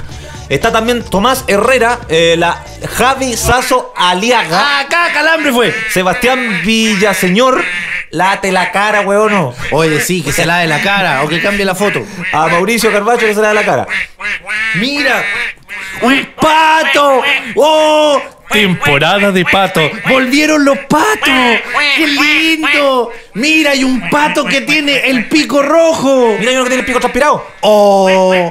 Está 0.48 0.72
también 0.72 1.02
Tomás 1.02 1.44
Herrera, 1.46 1.98
eh, 2.08 2.34
la 2.38 2.64
Javi 2.96 3.36
Sazo 3.36 3.92
Aliaga. 3.96 4.80
Acá 4.80 5.12
Calambre 5.12 5.52
fue. 5.52 5.74
Sebastián 5.90 6.62
Villaseñor, 6.64 7.62
late 8.10 8.50
la 8.50 8.72
cara, 8.72 9.02
huevono. 9.02 9.54
Oye, 9.72 10.00
sí, 10.00 10.22
que 10.22 10.32
se 10.32 10.46
lave 10.46 10.66
la 10.66 10.80
cara 10.80 11.22
o 11.22 11.28
que 11.28 11.42
cambie 11.42 11.66
la 11.66 11.74
foto. 11.74 12.02
A 12.32 12.48
Mauricio 12.48 12.90
Carbacho 12.90 13.26
que 13.26 13.34
se 13.34 13.40
da 13.40 13.52
la 13.52 13.64
cara. 13.64 13.86
Mira, 14.76 15.22
un 16.00 16.26
pato. 16.40 17.22
¡Oh! 17.56 18.22
Temporada 18.50 19.30
de 19.30 19.44
pato. 19.44 19.80
Volvieron 20.08 20.64
los 20.64 20.78
patos. 20.78 21.28
¡Qué 21.96 22.06
lindo! 22.06 23.10
Mira, 23.34 23.72
hay 23.72 23.84
un 23.84 24.08
pato 24.08 24.44
que 24.44 24.62
tiene 24.62 25.08
el 25.08 25.28
pico 25.28 25.62
rojo. 25.62 26.34
Mira, 26.38 26.50
hay 26.50 26.56
uno 26.56 26.64
que 26.64 26.70
tiene 26.70 26.80
el 26.80 26.86
pico 26.86 27.00
transpirado. 27.00 27.46
¡Oh! 27.60 28.50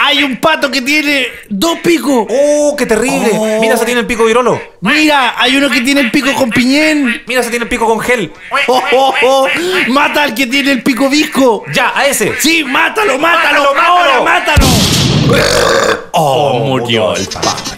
Hay 0.00 0.22
un 0.22 0.36
pato 0.36 0.70
que 0.70 0.82
tiene 0.82 1.26
dos 1.48 1.78
picos. 1.80 2.26
¡Oh, 2.28 2.74
qué 2.76 2.86
terrible! 2.86 3.30
Oh. 3.32 3.60
Mira, 3.60 3.76
se 3.76 3.84
tiene 3.84 4.00
el 4.00 4.06
pico 4.06 4.24
virolo. 4.24 4.60
Mira, 4.80 5.34
hay 5.38 5.56
uno 5.56 5.70
que 5.70 5.80
tiene 5.80 6.02
el 6.02 6.10
pico 6.10 6.32
con 6.34 6.50
piñén. 6.50 7.22
Mira, 7.26 7.42
se 7.42 7.50
tiene 7.50 7.64
el 7.64 7.68
pico 7.68 7.86
con 7.86 8.00
gel. 8.00 8.30
¡Oh, 8.68 8.82
oh, 8.92 9.14
oh! 9.22 9.48
Mata 9.88 10.22
al 10.22 10.34
que 10.34 10.46
tiene 10.46 10.72
el 10.72 10.82
pico 10.82 11.08
visco. 11.08 11.64
Ya, 11.72 11.92
a 11.96 12.06
ese. 12.06 12.34
Sí, 12.38 12.64
mátalo, 12.64 13.18
mátalo, 13.18 13.74
Mátalo, 13.74 13.80
ahora, 13.80 14.20
mátalo. 14.20 14.66
mátalo. 14.66 16.08
Oh, 16.12 16.58
murió 16.60 17.16
el 17.16 17.26
pato. 17.26 17.73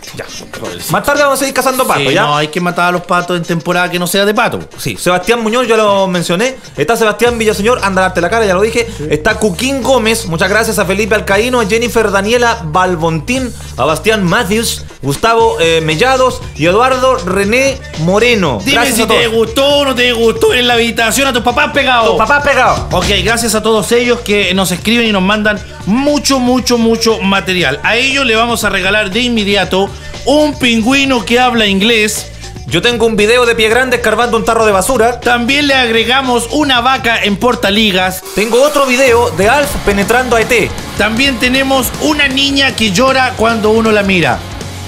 Más 0.90 1.02
tarde 1.02 1.22
vamos 1.22 1.38
a 1.38 1.40
seguir 1.40 1.54
cazando 1.54 1.86
patos, 1.86 2.04
Sí, 2.06 2.14
¿ya? 2.14 2.22
no, 2.22 2.36
hay 2.36 2.48
que 2.48 2.60
matar 2.60 2.88
a 2.88 2.92
los 2.92 3.02
patos 3.02 3.36
en 3.36 3.44
temporada 3.44 3.90
que 3.90 3.98
no 3.98 4.06
sea 4.06 4.24
de 4.24 4.34
pato. 4.34 4.60
Sí, 4.78 4.96
Sebastián 4.96 5.42
Muñoz, 5.42 5.66
ya 5.66 5.76
lo 5.76 6.06
mencioné. 6.06 6.56
Está 6.76 6.96
Sebastián 6.96 7.38
Villaseñor, 7.38 7.80
anda 7.82 8.02
a 8.02 8.04
darte 8.06 8.20
la 8.20 8.30
cara, 8.30 8.46
ya 8.46 8.54
lo 8.54 8.62
dije. 8.62 8.86
Está 9.10 9.36
Cuquín 9.36 9.82
Gómez, 9.82 10.26
muchas 10.26 10.48
gracias 10.48 10.78
a 10.78 10.84
Felipe 10.84 11.14
Alcaíno, 11.14 11.60
a 11.60 11.66
Jennifer 11.66 12.10
Daniela 12.10 12.60
Balbontín, 12.64 13.52
a 13.76 13.84
Bastián 13.84 14.24
Matthews, 14.24 14.84
Gustavo 15.02 15.56
eh, 15.60 15.80
Mellados 15.82 16.40
y 16.56 16.66
Eduardo 16.66 17.16
René 17.18 17.78
Moreno. 18.00 18.58
Dime 18.64 18.72
gracias 18.72 18.96
si 18.96 19.02
a 19.02 19.06
te 19.06 19.26
gustó 19.28 19.64
o 19.64 19.84
no 19.84 19.94
te 19.94 20.12
gustó 20.12 20.54
en 20.54 20.66
la 20.66 20.74
habitación 20.74 21.28
a 21.28 21.32
tus 21.32 21.42
papás 21.42 21.72
pegados. 21.72 22.12
Tu 22.12 22.16
papá 22.18 22.42
pegado. 22.42 22.88
Ok, 22.92 23.06
gracias 23.24 23.54
a 23.54 23.62
todos 23.62 23.90
ellos 23.92 24.20
que 24.20 24.52
nos 24.54 24.70
escriben 24.72 25.06
y 25.08 25.12
nos 25.12 25.22
mandan 25.22 25.60
mucho, 25.86 26.38
mucho, 26.38 26.78
mucho 26.78 27.20
material. 27.20 27.80
A 27.82 27.96
ellos 27.96 28.26
le 28.26 28.34
vamos 28.36 28.64
a 28.64 28.70
regalar 28.70 29.10
de 29.10 29.20
inmediato 29.20 29.88
un 30.24 30.58
pingüino 30.66 31.24
que 31.24 31.38
habla 31.38 31.68
inglés. 31.68 32.26
Yo 32.66 32.82
tengo 32.82 33.06
un 33.06 33.14
video 33.14 33.46
de 33.46 33.54
pie 33.54 33.68
grande 33.68 33.98
escarbando 33.98 34.36
un 34.36 34.44
tarro 34.44 34.66
de 34.66 34.72
basura. 34.72 35.20
También 35.20 35.68
le 35.68 35.74
agregamos 35.74 36.48
una 36.50 36.80
vaca 36.80 37.22
en 37.22 37.36
portaligas. 37.36 38.20
Tengo 38.34 38.60
otro 38.64 38.84
video 38.84 39.30
de 39.30 39.48
Alf 39.48 39.70
penetrando 39.84 40.34
a 40.34 40.40
ET. 40.40 40.68
También 40.98 41.38
tenemos 41.38 41.92
una 42.02 42.26
niña 42.26 42.74
que 42.74 42.90
llora 42.90 43.34
cuando 43.36 43.70
uno 43.70 43.92
la 43.92 44.02
mira. 44.02 44.40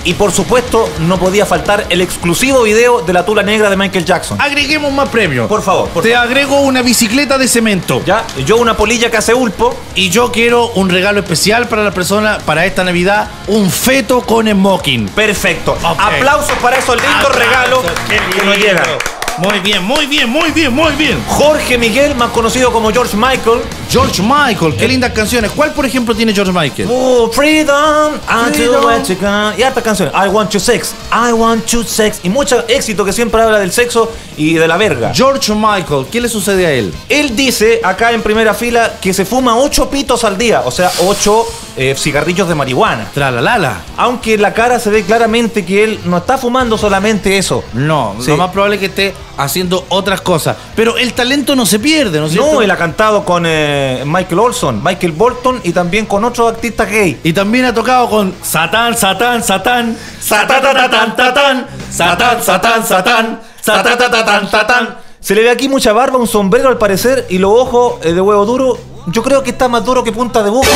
Y 0.09 0.15
por 0.15 0.33
supuesto, 0.33 0.89
no 1.01 1.19
podía 1.19 1.45
faltar 1.45 1.85
el 1.91 2.01
exclusivo 2.01 2.63
video 2.63 3.03
de 3.03 3.13
la 3.13 3.27
tula 3.27 3.43
negra 3.43 3.69
de 3.69 3.77
Michael 3.77 4.07
Jackson. 4.07 4.41
Agreguemos 4.41 4.91
más 4.91 5.11
premios. 5.11 5.47
Por 5.49 5.61
favor, 5.61 5.91
por 5.91 6.03
Te 6.03 6.15
favor. 6.15 6.27
agrego 6.27 6.61
una 6.63 6.81
bicicleta 6.81 7.37
de 7.37 7.47
cemento. 7.47 8.01
Ya, 8.07 8.25
yo 8.47 8.57
una 8.57 8.75
polilla 8.75 9.11
que 9.11 9.19
hace 9.19 9.35
ulpo. 9.35 9.77
Y 9.95 10.09
yo 10.09 10.33
quiero 10.33 10.69
un 10.69 10.89
regalo 10.89 11.21
especial 11.21 11.69
para 11.69 11.85
la 11.85 11.91
persona 11.91 12.39
para 12.47 12.65
esta 12.65 12.85
Navidad, 12.85 13.29
un 13.49 13.71
feto 13.71 14.23
con 14.23 14.49
smoking. 14.49 15.11
Perfecto. 15.11 15.77
Aplausos 15.85 16.57
para 16.63 16.79
esos 16.79 16.97
lindos 16.97 17.35
regalos 17.37 17.81
que 18.09 18.47
nos 18.47 18.57
llegan. 18.57 19.18
Muy 19.39 19.61
bien, 19.61 19.85
muy 19.85 20.07
bien, 20.07 20.29
muy 20.29 20.51
bien, 20.51 20.73
muy 20.75 20.93
bien. 20.93 21.17
Jorge 21.29 21.79
Miguel, 21.79 22.15
más 22.17 22.31
conocido 22.31 22.73
como 22.73 22.91
George 22.91 23.17
Michael, 23.17 23.61
George 23.89 24.21
Michael, 24.21 24.75
qué 24.77 24.89
lindas 24.89 25.13
canciones. 25.13 25.53
¿Cuál, 25.55 25.73
por 25.73 25.87
ejemplo, 25.87 26.13
tiene 26.15 26.35
George 26.35 26.53
Michael? 26.53 26.89
Oh, 26.91 27.31
freedom, 27.33 28.15
you 29.07 29.17
can- 29.21 29.55
Y 29.57 29.63
hartas 29.63 29.85
canciones. 29.85 30.13
I 30.15 30.29
want 30.29 30.51
you 30.51 30.59
sex, 30.59 30.93
I 31.13 31.33
want 31.33 31.65
you 31.67 31.85
sex. 31.85 32.19
Y 32.25 32.29
mucho 32.31 32.65
éxito 32.67 33.05
que 33.05 33.13
siempre 33.13 33.41
habla 33.41 33.61
del 33.61 33.71
sexo 33.71 34.11
y 34.37 34.55
de 34.55 34.67
la 34.67 34.77
verga. 34.77 35.13
George 35.15 35.55
Michael, 35.55 36.07
¿qué 36.11 36.21
le 36.21 36.29
sucede 36.29 36.67
a 36.67 36.73
él? 36.73 36.93
Él 37.09 37.37
dice 37.37 37.81
acá 37.85 38.11
en 38.13 38.23
primera 38.23 38.55
fila 38.55 38.95
que 39.01 39.15
se 39.15 39.25
fuma 39.25 39.57
8 39.57 39.89
pitos 39.89 40.25
al 40.25 40.37
día, 40.37 40.63
o 40.65 40.71
sea, 40.73 40.91
8 41.07 41.47
cigarrillos 41.97 42.49
de 42.49 42.57
marihuana. 42.57 43.09
Tralalala. 43.15 43.83
Aunque 43.97 44.35
en 44.35 44.43
la 44.43 44.53
cara 44.53 44.81
se 44.81 44.91
ve 44.91 45.05
claramente 45.05 45.65
que 45.65 45.85
él 45.85 46.01
no 46.07 46.17
está 46.17 46.37
fumando 46.37 46.77
solamente 46.77 47.39
eso. 47.39 47.63
No, 47.73 48.17
Sí. 48.19 48.31
lo 48.33 48.37
más 48.37 48.51
probable 48.51 48.75
es 48.77 48.81
que 48.81 48.87
esté 48.87 49.15
haciendo 49.39 49.87
otras 49.89 50.21
cosas. 50.21 50.57
Pero 50.77 50.99
el 50.99 51.15
talento 51.15 51.57
no 51.57 51.65
se 51.65 51.79
pierde, 51.79 52.19
¿no 52.21 52.27
es 52.27 52.33
cierto? 52.33 52.55
No, 52.55 52.63
él 52.63 52.71
ha 52.71 52.77
cantado 52.77 53.25
con 53.25 53.45
eh, 53.47 54.03
Michael 54.05 54.41
Olson, 54.41 54.83
Michael 54.85 55.13
Bolton 55.13 55.61
y 55.65 55.73
también 55.73 56.05
con 56.05 56.25
otros 56.25 56.53
artistas 56.53 56.91
gay. 56.91 57.19
Y 57.23 57.33
también 57.33 57.65
ha 57.65 57.73
tocado 57.73 58.11
con 58.11 58.35
Satán, 58.43 58.97
Satán, 58.97 59.43
Satán. 59.43 59.97
Satatatán, 60.21 61.17
tatán. 61.17 61.67
Satán, 61.91 62.43
Satán, 62.43 62.87
Satán. 62.87 63.41
Satatatán, 63.61 64.51
tatán. 64.51 64.99
Se 65.21 65.35
le 65.35 65.43
ve 65.43 65.51
aquí 65.51 65.69
mucha 65.69 65.93
barba, 65.93 66.19
un 66.19 66.27
sombrero 66.27 66.69
al 66.69 66.79
parecer 66.79 67.27
y 67.29 67.39
los 67.39 67.53
ojos 67.53 67.95
eh, 68.03 68.13
de 68.13 68.21
huevo 68.21 68.45
duro. 68.45 68.79
Yo 69.07 69.23
creo 69.23 69.43
que 69.43 69.51
está 69.51 69.69
más 69.69 69.85
duro 69.85 70.05
que 70.05 70.13
punta 70.13 70.43
de 70.43 70.51
boca. 70.51 70.69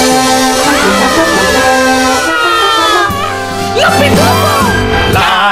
La, 3.76 4.62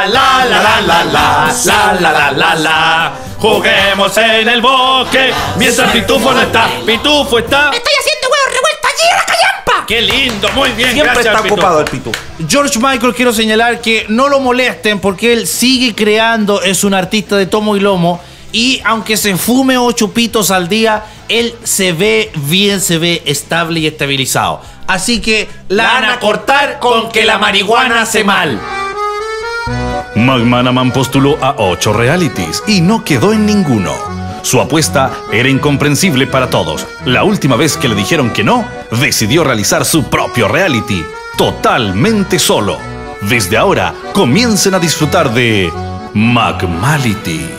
la, 0.06 0.44
la, 0.44 0.62
la, 0.62 0.80
la, 0.80 1.04
la, 1.04 1.54
la, 1.64 1.92
la, 2.00 2.12
la, 2.12 2.32
la, 2.32 2.54
la. 2.54 3.12
Juguemos 3.38 4.16
en 4.18 4.48
el 4.48 4.60
bosque 4.60 5.32
mientras 5.56 5.90
Pitufo 5.92 6.32
no 6.32 6.40
está. 6.42 6.68
Pitufo 6.84 7.38
está. 7.38 7.70
Estoy 7.72 7.92
haciendo 8.00 8.28
huevos 8.28 8.54
revueltos 8.54 8.90
allí 8.90 9.10
en 9.10 9.16
la 9.16 9.24
callampa. 9.24 9.86
Qué 9.86 10.02
lindo, 10.02 10.48
muy 10.54 10.70
bien, 10.72 10.92
Siempre 10.92 11.12
gracias. 11.14 11.26
está 11.34 11.42
Pitufo. 11.42 11.54
ocupado 11.54 11.80
el 11.80 11.86
pito. 11.86 12.12
George 12.48 12.78
Michael, 12.78 13.14
quiero 13.14 13.32
señalar 13.32 13.80
que 13.80 14.06
no 14.08 14.28
lo 14.28 14.40
molesten 14.40 15.00
porque 15.00 15.32
él 15.32 15.46
sigue 15.46 15.94
creando, 15.94 16.60
es 16.62 16.84
un 16.84 16.94
artista 16.94 17.36
de 17.36 17.46
tomo 17.46 17.76
y 17.76 17.80
lomo. 17.80 18.20
Y 18.52 18.82
aunque 18.84 19.16
se 19.16 19.36
fume 19.36 19.78
ocho 19.78 20.12
pitos 20.12 20.50
al 20.50 20.68
día, 20.68 21.04
él 21.28 21.54
se 21.62 21.92
ve 21.92 22.32
bien, 22.34 22.80
se 22.80 22.98
ve 22.98 23.22
estable 23.24 23.80
y 23.80 23.86
estabilizado. 23.86 24.60
Así 24.88 25.20
que 25.20 25.48
la 25.68 25.84
van 25.84 26.04
a 26.04 26.18
cortar 26.18 26.80
con 26.80 27.10
que 27.10 27.24
la 27.24 27.38
marihuana 27.38 28.02
hace 28.02 28.24
mal. 28.24 28.60
McManaman 30.16 30.90
postuló 30.90 31.38
a 31.42 31.54
ocho 31.58 31.92
realities 31.92 32.62
y 32.66 32.80
no 32.80 33.04
quedó 33.04 33.32
en 33.32 33.46
ninguno. 33.46 33.92
Su 34.42 34.60
apuesta 34.60 35.10
era 35.32 35.48
incomprensible 35.48 36.26
para 36.26 36.48
todos. 36.48 36.86
La 37.04 37.24
última 37.24 37.56
vez 37.56 37.76
que 37.76 37.88
le 37.88 37.94
dijeron 37.94 38.30
que 38.30 38.42
no, 38.42 38.64
decidió 38.90 39.44
realizar 39.44 39.84
su 39.84 40.08
propio 40.08 40.48
reality, 40.48 41.04
totalmente 41.36 42.38
solo. 42.38 42.78
Desde 43.22 43.58
ahora, 43.58 43.92
comiencen 44.14 44.74
a 44.74 44.78
disfrutar 44.78 45.30
de 45.30 45.70
McMality. 46.14 47.50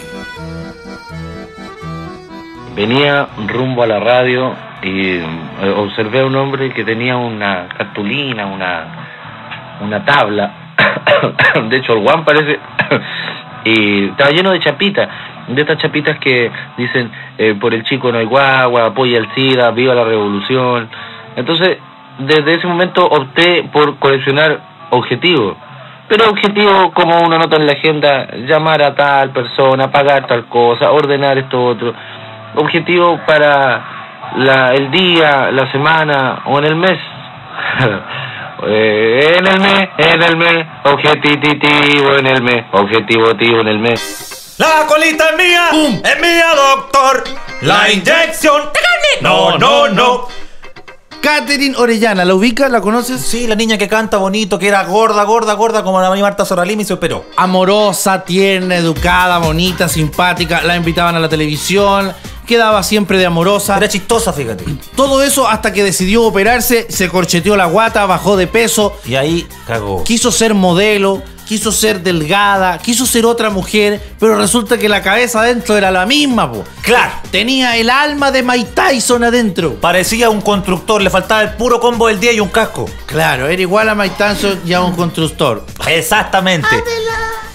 Venía 2.76 3.28
rumbo 3.48 3.84
a 3.84 3.88
la 3.88 4.00
radio 4.00 4.56
y 4.82 5.18
eh, 5.18 5.26
observé 5.78 6.22
a 6.22 6.26
un 6.26 6.36
hombre 6.36 6.74
que 6.74 6.84
tenía 6.84 7.16
una 7.16 7.68
cartulina, 7.78 8.48
una, 8.48 9.78
una 9.82 10.04
tabla. 10.04 10.61
de 11.70 11.78
hecho, 11.78 11.94
el 11.94 12.04
Juan 12.04 12.24
parece. 12.24 12.60
y 13.66 14.06
estaba 14.06 14.32
lleno 14.32 14.52
de 14.52 14.60
chapitas. 14.60 15.08
De 15.48 15.62
estas 15.62 15.78
chapitas 15.78 16.18
que 16.20 16.52
dicen: 16.78 17.12
eh, 17.38 17.56
Por 17.60 17.74
el 17.74 17.84
chico 17.84 18.12
no 18.12 18.18
hay 18.20 18.26
guagua, 18.26 18.86
apoya 18.88 19.18
el 19.18 19.28
SIDA, 19.34 19.72
viva 19.72 19.96
la 19.96 20.04
revolución. 20.04 20.90
Entonces, 21.36 21.78
desde 22.20 22.56
ese 22.56 22.68
momento 22.68 23.06
opté 23.06 23.64
por 23.72 23.98
coleccionar 23.98 24.60
objetivos. 24.92 25.56
Pero 26.08 26.30
objetivo, 26.30 26.92
como 26.92 27.22
uno 27.22 27.38
nota 27.38 27.56
en 27.56 27.66
la 27.66 27.72
agenda, 27.72 28.28
llamar 28.46 28.84
a 28.84 28.94
tal 28.94 29.30
persona, 29.32 29.90
pagar 29.90 30.28
tal 30.28 30.46
cosa, 30.48 30.92
ordenar 30.92 31.38
esto 31.38 31.64
otro. 31.64 31.94
Objetivo 32.56 33.20
para 33.26 33.82
la, 34.36 34.74
el 34.74 34.92
día, 34.92 35.52
la 35.52 35.72
semana 35.72 36.42
o 36.46 36.60
en 36.60 36.66
el 36.66 36.76
mes. 36.76 36.98
Eh, 38.64 39.38
en 39.38 39.48
el 39.48 39.60
mes, 39.60 39.90
en 39.98 40.22
el 40.22 40.38
mes, 40.38 40.68
objetivo 40.84 42.16
en 42.18 42.28
el 42.28 42.42
mes, 42.44 42.64
objetivo 42.74 43.62
en 43.62 43.68
el 43.68 43.80
mes. 43.80 44.56
La 44.58 44.86
colita 44.88 45.30
es 45.30 45.38
mía, 45.38 45.70
es 46.04 46.22
mía, 46.22 46.46
doctor. 46.56 47.24
La 47.62 47.92
inyección. 47.92 48.70
No, 49.22 49.58
no, 49.58 49.88
no. 49.88 50.28
Catherine 51.22 51.76
Orellana, 51.78 52.26
¿la 52.26 52.34
ubica? 52.34 52.68
¿La 52.68 52.82
conoces? 52.82 53.22
Sí, 53.22 53.46
la 53.48 53.56
niña 53.56 53.78
que 53.78 53.88
canta 53.88 54.18
bonito, 54.18 54.58
que 54.58 54.68
era 54.68 54.84
gorda, 54.84 55.24
gorda, 55.24 55.54
gorda, 55.54 55.84
como 55.84 56.02
la 56.02 56.10
María 56.10 56.24
Marta 56.24 56.46
Soralimi 56.46 56.82
y 56.82 56.86
se 56.86 56.94
operó. 56.94 57.26
Amorosa, 57.38 58.24
tierna, 58.24 58.76
educada, 58.76 59.38
bonita, 59.38 59.88
simpática. 59.88 60.64
La 60.64 60.76
invitaban 60.76 61.16
a 61.16 61.20
la 61.20 61.30
televisión, 61.30 62.12
quedaba 62.52 62.84
siempre 62.84 63.18
de 63.18 63.26
amorosa. 63.26 63.78
Era 63.78 63.88
chistosa, 63.88 64.34
fíjate. 64.34 64.66
Todo 64.96 65.24
eso 65.24 65.48
hasta 65.48 65.72
que 65.72 65.84
decidió 65.86 66.24
operarse, 66.24 66.86
se 66.90 67.08
corcheteó 67.08 67.56
la 67.56 67.66
guata, 67.66 68.06
bajó 68.06 68.36
de 68.36 68.48
peso, 68.48 68.94
Y 69.06 69.16
ahí 69.16 69.48
cagó. 69.66 70.04
quiso 70.04 70.34
ser 70.34 70.54
modelo, 70.54 71.24
quiso 71.48 71.72
ser 71.72 72.02
delgada, 72.04 72.78
quiso 72.80 73.06
ser 73.06 73.26
otra 73.26 73.50
mujer, 73.50 74.02
pero 74.20 74.36
resulta 74.38 74.78
que 74.78 74.90
la 74.90 75.02
cabeza 75.02 75.42
adentro 75.42 75.78
era 75.78 75.92
la 75.92 76.06
misma, 76.06 76.52
po. 76.52 76.64
Claro. 76.82 77.14
Tenía 77.32 77.78
el 77.78 77.90
alma 77.90 78.32
de 78.32 78.44
Mike 78.44 78.72
Tyson 78.74 79.24
adentro. 79.24 79.76
Parecía 79.76 80.30
un 80.30 80.42
constructor, 80.42 81.02
le 81.02 81.10
faltaba 81.10 81.42
el 81.44 81.54
puro 81.54 81.80
combo 81.80 82.08
del 82.08 82.20
día 82.20 82.34
y 82.34 82.42
un 82.42 82.50
casco. 82.50 82.86
Claro, 83.06 83.48
era 83.48 83.62
igual 83.62 83.88
a 83.88 83.96
Mike 83.96 84.16
Tyson 84.18 84.60
y 84.66 84.74
a 84.74 84.82
un 84.82 84.94
constructor. 84.94 85.66
Exactamente. 85.88 86.68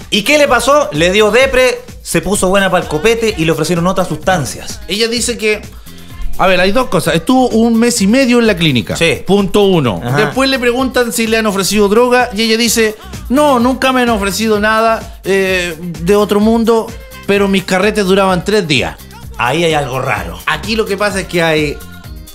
¿Y 0.08 0.22
qué 0.22 0.38
le 0.38 0.48
pasó? 0.48 0.88
Le 0.92 1.10
dio 1.10 1.30
depre, 1.30 1.80
se 2.06 2.20
puso 2.20 2.48
buena 2.48 2.70
para 2.70 2.84
el 2.84 2.88
copete 2.88 3.34
y 3.36 3.44
le 3.44 3.50
ofrecieron 3.50 3.84
otras 3.88 4.06
sustancias. 4.06 4.80
Ella 4.86 5.08
dice 5.08 5.36
que. 5.36 5.60
A 6.38 6.46
ver, 6.46 6.60
hay 6.60 6.70
dos 6.70 6.86
cosas. 6.86 7.16
Estuvo 7.16 7.48
un 7.48 7.76
mes 7.76 8.00
y 8.00 8.06
medio 8.06 8.38
en 8.38 8.46
la 8.46 8.56
clínica. 8.56 8.94
Sí. 8.94 9.24
Punto 9.26 9.62
uno. 9.62 10.00
Ajá. 10.04 10.16
Después 10.16 10.48
le 10.48 10.60
preguntan 10.60 11.12
si 11.12 11.26
le 11.26 11.38
han 11.38 11.46
ofrecido 11.46 11.88
droga 11.88 12.30
y 12.32 12.42
ella 12.42 12.56
dice: 12.56 12.94
No, 13.28 13.58
nunca 13.58 13.92
me 13.92 14.02
han 14.02 14.10
ofrecido 14.10 14.60
nada 14.60 15.18
eh, 15.24 15.74
de 15.80 16.14
otro 16.14 16.38
mundo, 16.38 16.86
pero 17.26 17.48
mis 17.48 17.64
carretes 17.64 18.04
duraban 18.04 18.44
tres 18.44 18.68
días. 18.68 18.96
Ahí 19.36 19.64
hay 19.64 19.74
algo 19.74 20.00
raro. 20.00 20.38
Aquí 20.46 20.76
lo 20.76 20.86
que 20.86 20.96
pasa 20.96 21.18
es 21.18 21.26
que 21.26 21.42
hay. 21.42 21.76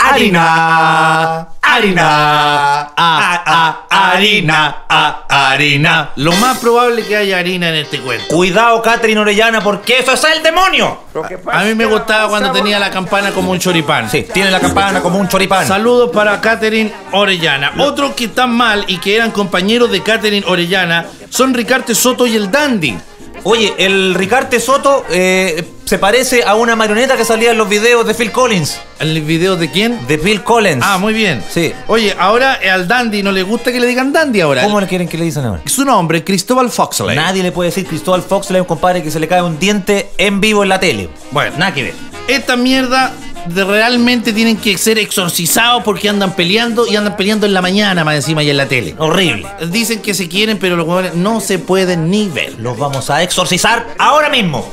Harina, 0.04 1.48
harina, 1.62 2.92
Ah, 2.98 3.44
ah, 3.46 3.86
harina, 3.90 4.86
ah, 4.90 5.26
harina. 5.30 6.10
Lo 6.16 6.32
más 6.34 6.58
probable 6.58 7.06
que 7.06 7.16
haya 7.16 7.38
harina 7.38 7.70
en 7.70 7.76
este 7.76 8.00
cuento. 8.00 8.26
Cuidado, 8.28 8.82
Catherine 8.82 9.20
Orellana, 9.20 9.62
porque 9.62 10.00
eso 10.00 10.14
es 10.14 10.24
el 10.36 10.42
demonio. 10.42 11.04
A 11.52 11.64
mí 11.64 11.76
me 11.76 11.86
gustaba 11.86 12.30
cuando 12.30 12.52
tenía 12.52 12.80
la 12.80 12.90
campana 12.90 13.32
como 13.32 13.52
un 13.52 13.60
choripán. 13.60 14.10
Sí, 14.10 14.26
tiene 14.34 14.50
la 14.50 14.60
campana 14.60 15.02
como 15.02 15.20
un 15.20 15.28
choripán. 15.28 15.68
Saludos 15.68 16.10
para 16.12 16.42
Catherine 16.42 16.92
Orellana. 17.12 17.74
Otros 17.78 18.14
que 18.16 18.26
están 18.26 18.52
mal 18.52 18.84
y 18.88 18.98
que 18.98 19.16
eran 19.16 19.32
compañeros 19.32 19.92
de 19.92 20.02
Catherine 20.02 20.46
Orellana 20.48 21.06
son 21.30 21.54
Ricarte 21.54 21.94
Soto 21.94 22.26
y 22.26 22.36
el 22.36 22.50
Dandy. 22.50 22.98
Oye, 23.44 23.74
el 23.78 24.14
Ricarte 24.14 24.60
Soto 24.60 25.04
eh, 25.10 25.68
se 25.86 25.98
parece 25.98 26.44
a 26.44 26.54
una 26.56 26.76
marioneta 26.76 27.18
que 27.18 27.26
salía 27.26 27.52
en 27.52 27.58
los 27.58 27.68
videos 27.68 28.06
de 28.06 28.14
Phil 28.14 28.32
Collins. 28.32 28.80
¿El 29.00 29.20
video 29.22 29.56
de 29.56 29.72
quién? 29.72 30.06
De 30.08 30.20
Phil 30.20 30.44
Collins. 30.44 30.84
Ah, 30.86 31.00
muy 31.00 31.14
bien. 31.14 31.44
Sí. 31.50 31.74
Oye, 31.88 32.16
ahora 32.20 32.60
eh, 32.62 32.70
al 32.70 32.88
Dandy 32.88 33.24
no 33.24 33.32
le 33.32 33.42
gusta 33.42 33.72
que 33.72 33.80
le 33.80 33.88
digan 33.88 34.14
Dandy 34.14 34.42
ahora. 34.42 34.64
¿Cómo 34.64 34.80
le 34.80 34.88
quieren 34.88 35.08
que 35.08 35.18
le 35.18 35.26
dicen 35.26 35.44
ahora? 35.44 35.62
Su 35.66 35.84
nombre, 35.84 36.24
Cristóbal 36.24 36.70
Foxley. 36.70 37.16
Nadie 37.16 37.42
le 37.42 37.52
puede 37.52 37.70
decir 37.72 37.88
Cristóbal 37.88 38.22
Fox, 38.22 38.52
un 38.52 38.64
compadre 38.66 39.02
que 39.02 39.10
se 39.10 39.20
le 39.20 39.28
cae 39.28 39.42
un 39.42 39.58
diente 39.58 40.12
en 40.18 40.40
vivo 40.40 40.62
en 40.62 40.70
la 40.70 40.80
tele. 40.80 41.10
Bueno. 41.32 41.58
nada 41.58 41.74
que 41.74 41.84
ver. 41.84 41.94
Esta 42.28 42.56
mierda 42.56 43.12
de 43.48 43.64
realmente 43.64 44.34
tienen 44.34 44.58
que 44.58 44.78
ser 44.78 44.98
exorcizados 44.98 45.84
porque 45.84 46.10
andan 46.10 46.34
peleando 46.34 46.86
y 46.88 46.96
andan 46.96 47.16
peleando 47.16 47.46
en 47.46 47.54
la 47.54 47.62
mañana 47.62 48.04
más 48.04 48.16
encima 48.16 48.44
y 48.44 48.50
en 48.50 48.58
la 48.58 48.68
tele. 48.68 48.96
Horrible. 48.98 49.48
Dicen 49.70 50.02
que 50.02 50.14
se 50.14 50.28
quieren, 50.28 50.58
pero 50.60 50.76
los 50.76 50.88
huevones 50.88 51.16
no 51.16 51.40
se 51.40 51.60
pueden 51.60 52.10
ni 52.10 52.28
ver. 52.30 52.54
Los 52.60 52.78
vamos 52.78 53.10
a 53.10 53.22
exorcizar 53.24 53.88
ahora 53.98 54.30
mismo. 54.30 54.66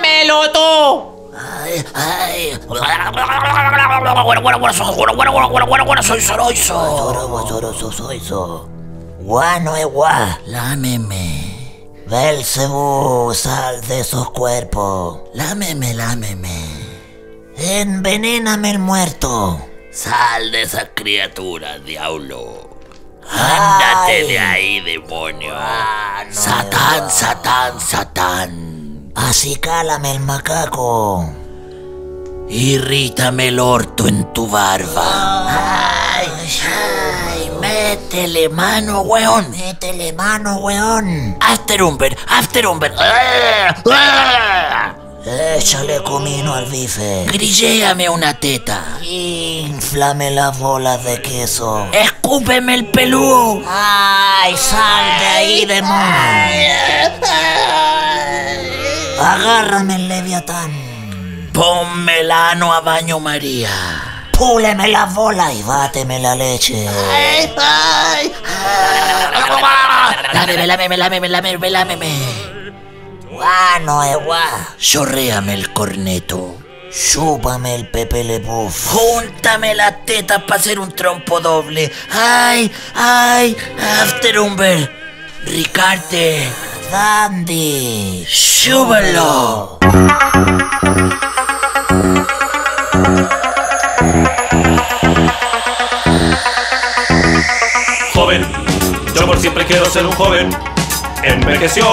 ¡Melo 0.00 0.50
tú! 0.52 1.30
Ay, 1.36 1.84
ay. 1.94 2.58
Bueno, 2.66 2.82
bueno, 4.24 4.58
bueno, 4.58 4.72
so- 4.74 4.92
bueno, 4.94 5.14
bueno, 5.14 5.32
bueno, 5.32 5.48
bueno, 5.50 5.66
bueno, 5.66 5.84
bueno, 5.84 6.02
soy 6.02 6.20
soroizo. 6.20 6.74
Sorobo, 6.74 7.46
soroso, 7.48 7.92
soizo. 7.92 8.68
Guano 9.20 9.76
es 9.76 9.86
gua. 9.86 10.38
Lámeme. 10.46 11.49
Belcebú, 12.10 13.32
sal 13.34 13.80
de 13.82 14.00
esos 14.00 14.32
cuerpos. 14.32 15.20
Lámeme, 15.32 15.94
lámeme. 15.94 16.58
Envenéname 17.56 18.72
el 18.72 18.80
muerto. 18.80 19.64
Sal 19.92 20.50
de 20.50 20.62
esa 20.62 20.88
criatura, 20.92 21.78
diablo. 21.78 22.68
Ándate 23.30 24.24
de 24.24 24.38
ahí, 24.40 24.80
demonio. 24.80 25.54
Satán, 26.32 27.08
Satán, 27.08 27.80
Satán. 27.80 29.12
Así 29.14 29.54
cálame 29.54 30.10
el 30.10 30.20
macaco. 30.20 31.32
Irrítame 32.52 33.46
el 33.46 33.60
orto 33.60 34.08
en 34.08 34.32
tu 34.32 34.48
barba. 34.48 36.16
Ay, 36.16 36.26
ay, 37.28 37.50
métele 37.60 38.48
mano, 38.48 39.02
weón. 39.02 39.52
Métele 39.52 40.12
mano, 40.14 40.56
weón. 40.56 41.36
Afterumber, 41.38 42.18
Afterumber. 42.26 42.92
Échale 45.56 46.02
comino 46.02 46.52
al 46.52 46.66
bife. 46.66 47.26
Grilléame 47.28 48.08
una 48.08 48.34
teta. 48.34 48.98
Inflame 49.00 50.32
las 50.32 50.58
bolas 50.58 51.04
de 51.04 51.22
queso. 51.22 51.86
Escúpeme 51.92 52.74
el 52.74 52.86
peludo. 52.86 53.62
Ay, 53.64 54.56
sal 54.56 55.20
de 55.20 55.26
ahí, 55.26 55.66
demonio. 55.66 56.74
Agárrame 59.20 59.94
el 59.94 60.08
leviatán. 60.08 60.89
Ponme 61.52 62.20
el 62.20 62.30
ano 62.30 62.72
a 62.72 62.80
baño 62.80 63.20
María. 63.20 63.70
Púleme 64.32 64.88
las 64.88 65.12
bolas 65.14 65.52
y 65.54 65.62
báteme 65.62 66.18
la 66.18 66.34
leche. 66.34 66.88
Ay, 66.88 67.52
ay. 67.58 68.32
Lámeme, 70.32 70.66
lámeme, 70.66 70.96
lámeme, 70.96 71.28
lámeme, 71.28 71.70
lámeme. 71.70 72.10
Guano 73.30 74.02
es 74.04 74.24
guá. 74.24 74.74
Chorréame 74.78 75.54
el 75.54 75.72
corneto. 75.72 76.56
Chúpame 76.90 77.74
el 77.74 77.88
Pepe 77.88 78.24
Le 78.24 78.40
Puff. 78.40 78.88
Júntame 78.88 79.74
las 79.74 80.04
tetas 80.04 80.42
para 80.42 80.60
hacer 80.60 80.78
un 80.80 80.92
trompo 80.92 81.40
doble. 81.40 81.92
Ay, 82.10 82.70
ay, 82.94 83.56
Afterumber. 84.02 84.90
Ricarte. 85.44 86.48
Dandy. 86.90 88.26
Súbelo. 88.28 89.78
Quiero 99.70 99.86
ser 99.88 100.04
un 100.04 100.12
joven. 100.12 100.50
Envejeció 101.22 101.86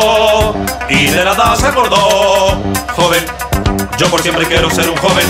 y 0.90 1.06
de 1.06 1.24
nada 1.24 1.56
se 1.56 1.68
acordó. 1.68 2.60
Joven, 2.96 3.24
yo 4.00 4.08
por 4.08 4.20
siempre 4.20 4.46
quiero 4.48 4.68
ser 4.72 4.90
un 4.90 4.98
joven. 4.98 5.26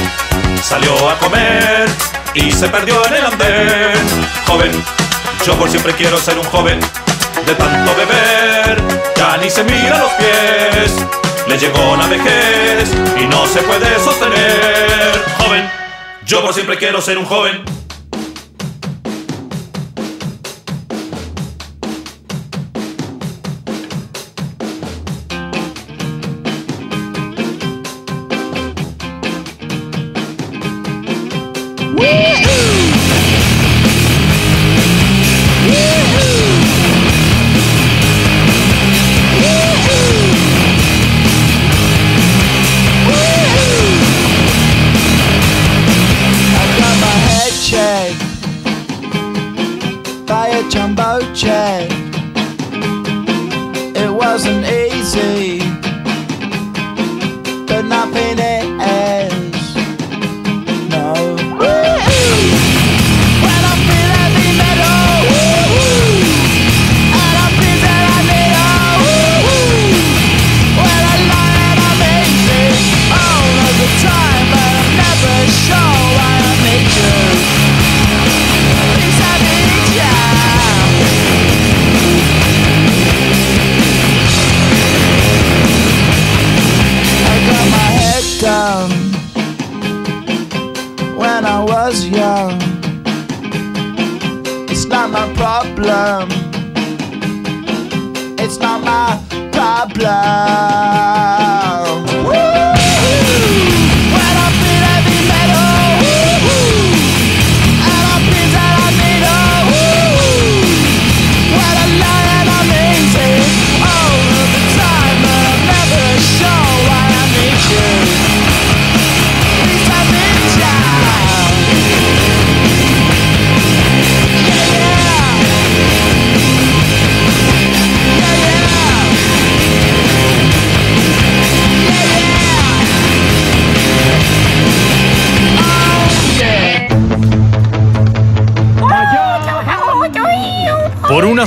Salió 0.64 1.10
a 1.10 1.16
comer 1.20 1.90
y 2.34 2.50
se 2.52 2.70
perdió 2.70 3.06
en 3.08 3.16
el 3.16 3.26
andén. 3.26 4.30
Joven, 4.46 4.72
yo 5.46 5.56
por 5.56 5.70
siempre 5.70 5.94
quiero 5.94 6.18
ser 6.20 6.38
un 6.38 6.46
joven. 6.46 6.80
De 7.46 7.54
tanto 7.54 7.92
beber, 7.96 8.82
ya 9.18 9.38
ni 9.38 9.50
se 9.50 9.64
mira 9.66 9.98
los 10.00 10.12
pies. 10.14 11.06
Le 11.48 11.58
llegó 11.58 11.98
la 11.98 12.08
vejez 12.08 12.90
y 13.20 13.26
no 13.26 13.46
se 13.46 13.62
puede 13.62 14.00
sostener. 14.00 15.26
Joven, 15.38 15.70
yo 16.26 16.42
por 16.42 16.54
siempre 16.54 16.78
quiero 16.78 17.02
ser 17.02 17.18
un 17.18 17.26
joven. 17.26 17.87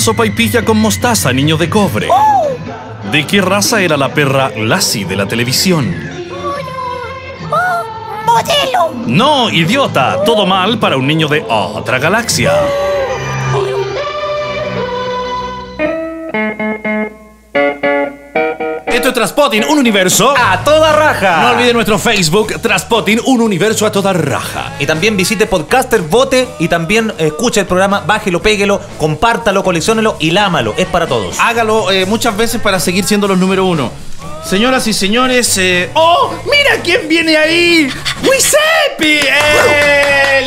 Una 0.00 0.04
sopa 0.06 0.24
y 0.24 0.30
pilla 0.30 0.64
con 0.64 0.78
mostaza, 0.78 1.30
niño 1.30 1.58
de 1.58 1.68
cobre. 1.68 2.08
¿De 3.12 3.26
qué 3.26 3.42
raza 3.42 3.82
era 3.82 3.98
la 3.98 4.14
perra 4.14 4.50
Lassie 4.56 5.04
de 5.04 5.14
la 5.14 5.28
televisión? 5.28 5.94
Modelo. 8.24 8.94
No, 9.06 9.50
idiota, 9.50 10.24
todo 10.24 10.46
mal 10.46 10.78
para 10.78 10.96
un 10.96 11.06
niño 11.06 11.28
de 11.28 11.44
otra 11.46 11.98
galaxia. 11.98 12.50
Traspotting, 19.12 19.64
un 19.64 19.78
universo. 19.78 20.34
¡A 20.36 20.62
toda 20.64 20.92
raja! 20.92 21.42
No 21.42 21.50
olviden 21.50 21.74
nuestro 21.74 21.98
Facebook, 21.98 22.60
Traspotting, 22.60 23.20
un 23.26 23.40
universo 23.40 23.86
a 23.86 23.92
toda 23.92 24.12
raja. 24.12 24.72
Y 24.78 24.86
también 24.86 25.16
visite 25.16 25.46
Podcaster, 25.46 26.02
vote 26.02 26.48
y 26.58 26.68
también 26.68 27.12
eh, 27.18 27.26
escuche 27.26 27.60
el 27.60 27.66
programa, 27.66 28.00
bájelo, 28.00 28.40
péguelo, 28.40 28.80
compártalo, 28.98 29.62
colecciónelo 29.62 30.16
y 30.20 30.30
lámalo. 30.30 30.74
Es 30.76 30.86
para 30.86 31.06
todos. 31.06 31.38
Hágalo 31.40 31.90
eh, 31.90 32.06
muchas 32.06 32.36
veces 32.36 32.60
para 32.60 32.80
seguir 32.80 33.04
siendo 33.04 33.28
los 33.28 33.38
número 33.38 33.64
uno. 33.64 33.90
Señoras 34.44 34.86
y 34.86 34.92
señores, 34.92 35.56
eh... 35.58 35.90
¡Oh! 35.94 36.32
¡Mira 36.44 36.82
quién 36.82 37.06
viene 37.08 37.36
ahí! 37.36 37.88
¡Wisepi! 38.22 39.20
¡Eh! 39.26 40.44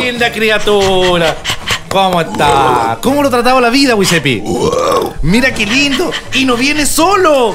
¡Linda 0.00 0.32
criatura! 0.32 1.36
¿Cómo 1.88 2.20
está? 2.20 2.98
¿Cómo 3.00 3.22
lo 3.22 3.30
trataba 3.30 3.60
la 3.60 3.70
vida, 3.70 3.94
Wisepi? 3.94 4.42
Mira 5.22 5.54
qué 5.54 5.66
lindo. 5.66 6.10
Y 6.34 6.44
no 6.44 6.56
viene 6.56 6.86
solo. 6.86 7.54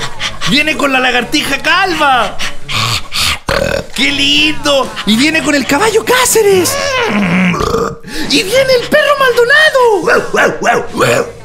Viene 0.49 0.77
con 0.77 0.91
la 0.91 0.99
lagartija 0.99 1.59
calva. 1.59 2.37
¡Qué 3.95 4.11
lindo! 4.11 4.89
Y 5.05 5.17
viene 5.17 5.43
con 5.43 5.53
el 5.53 5.65
caballo 5.65 6.03
Cáceres. 6.03 6.75
Y 8.29 8.43
viene 8.43 8.73
el 8.81 8.87
perro 8.89 9.13
Maldonado. 9.19 10.01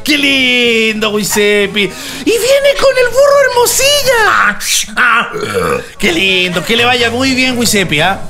¡Qué 0.07 0.16
lindo, 0.16 1.11
Giuseppe! 1.11 1.81
¡Y 1.81 2.25
viene 2.25 2.75
con 2.81 2.97
el 2.97 3.09
burro 3.09 3.40
Hermosilla! 3.51 4.57
¡Qué 5.99 6.12
lindo! 6.12 6.64
Que 6.64 6.77
le 6.77 6.85
vaya 6.85 7.11
muy 7.11 7.35
bien, 7.35 7.57
Giuseppe, 7.57 8.01
¿ah? 8.05 8.21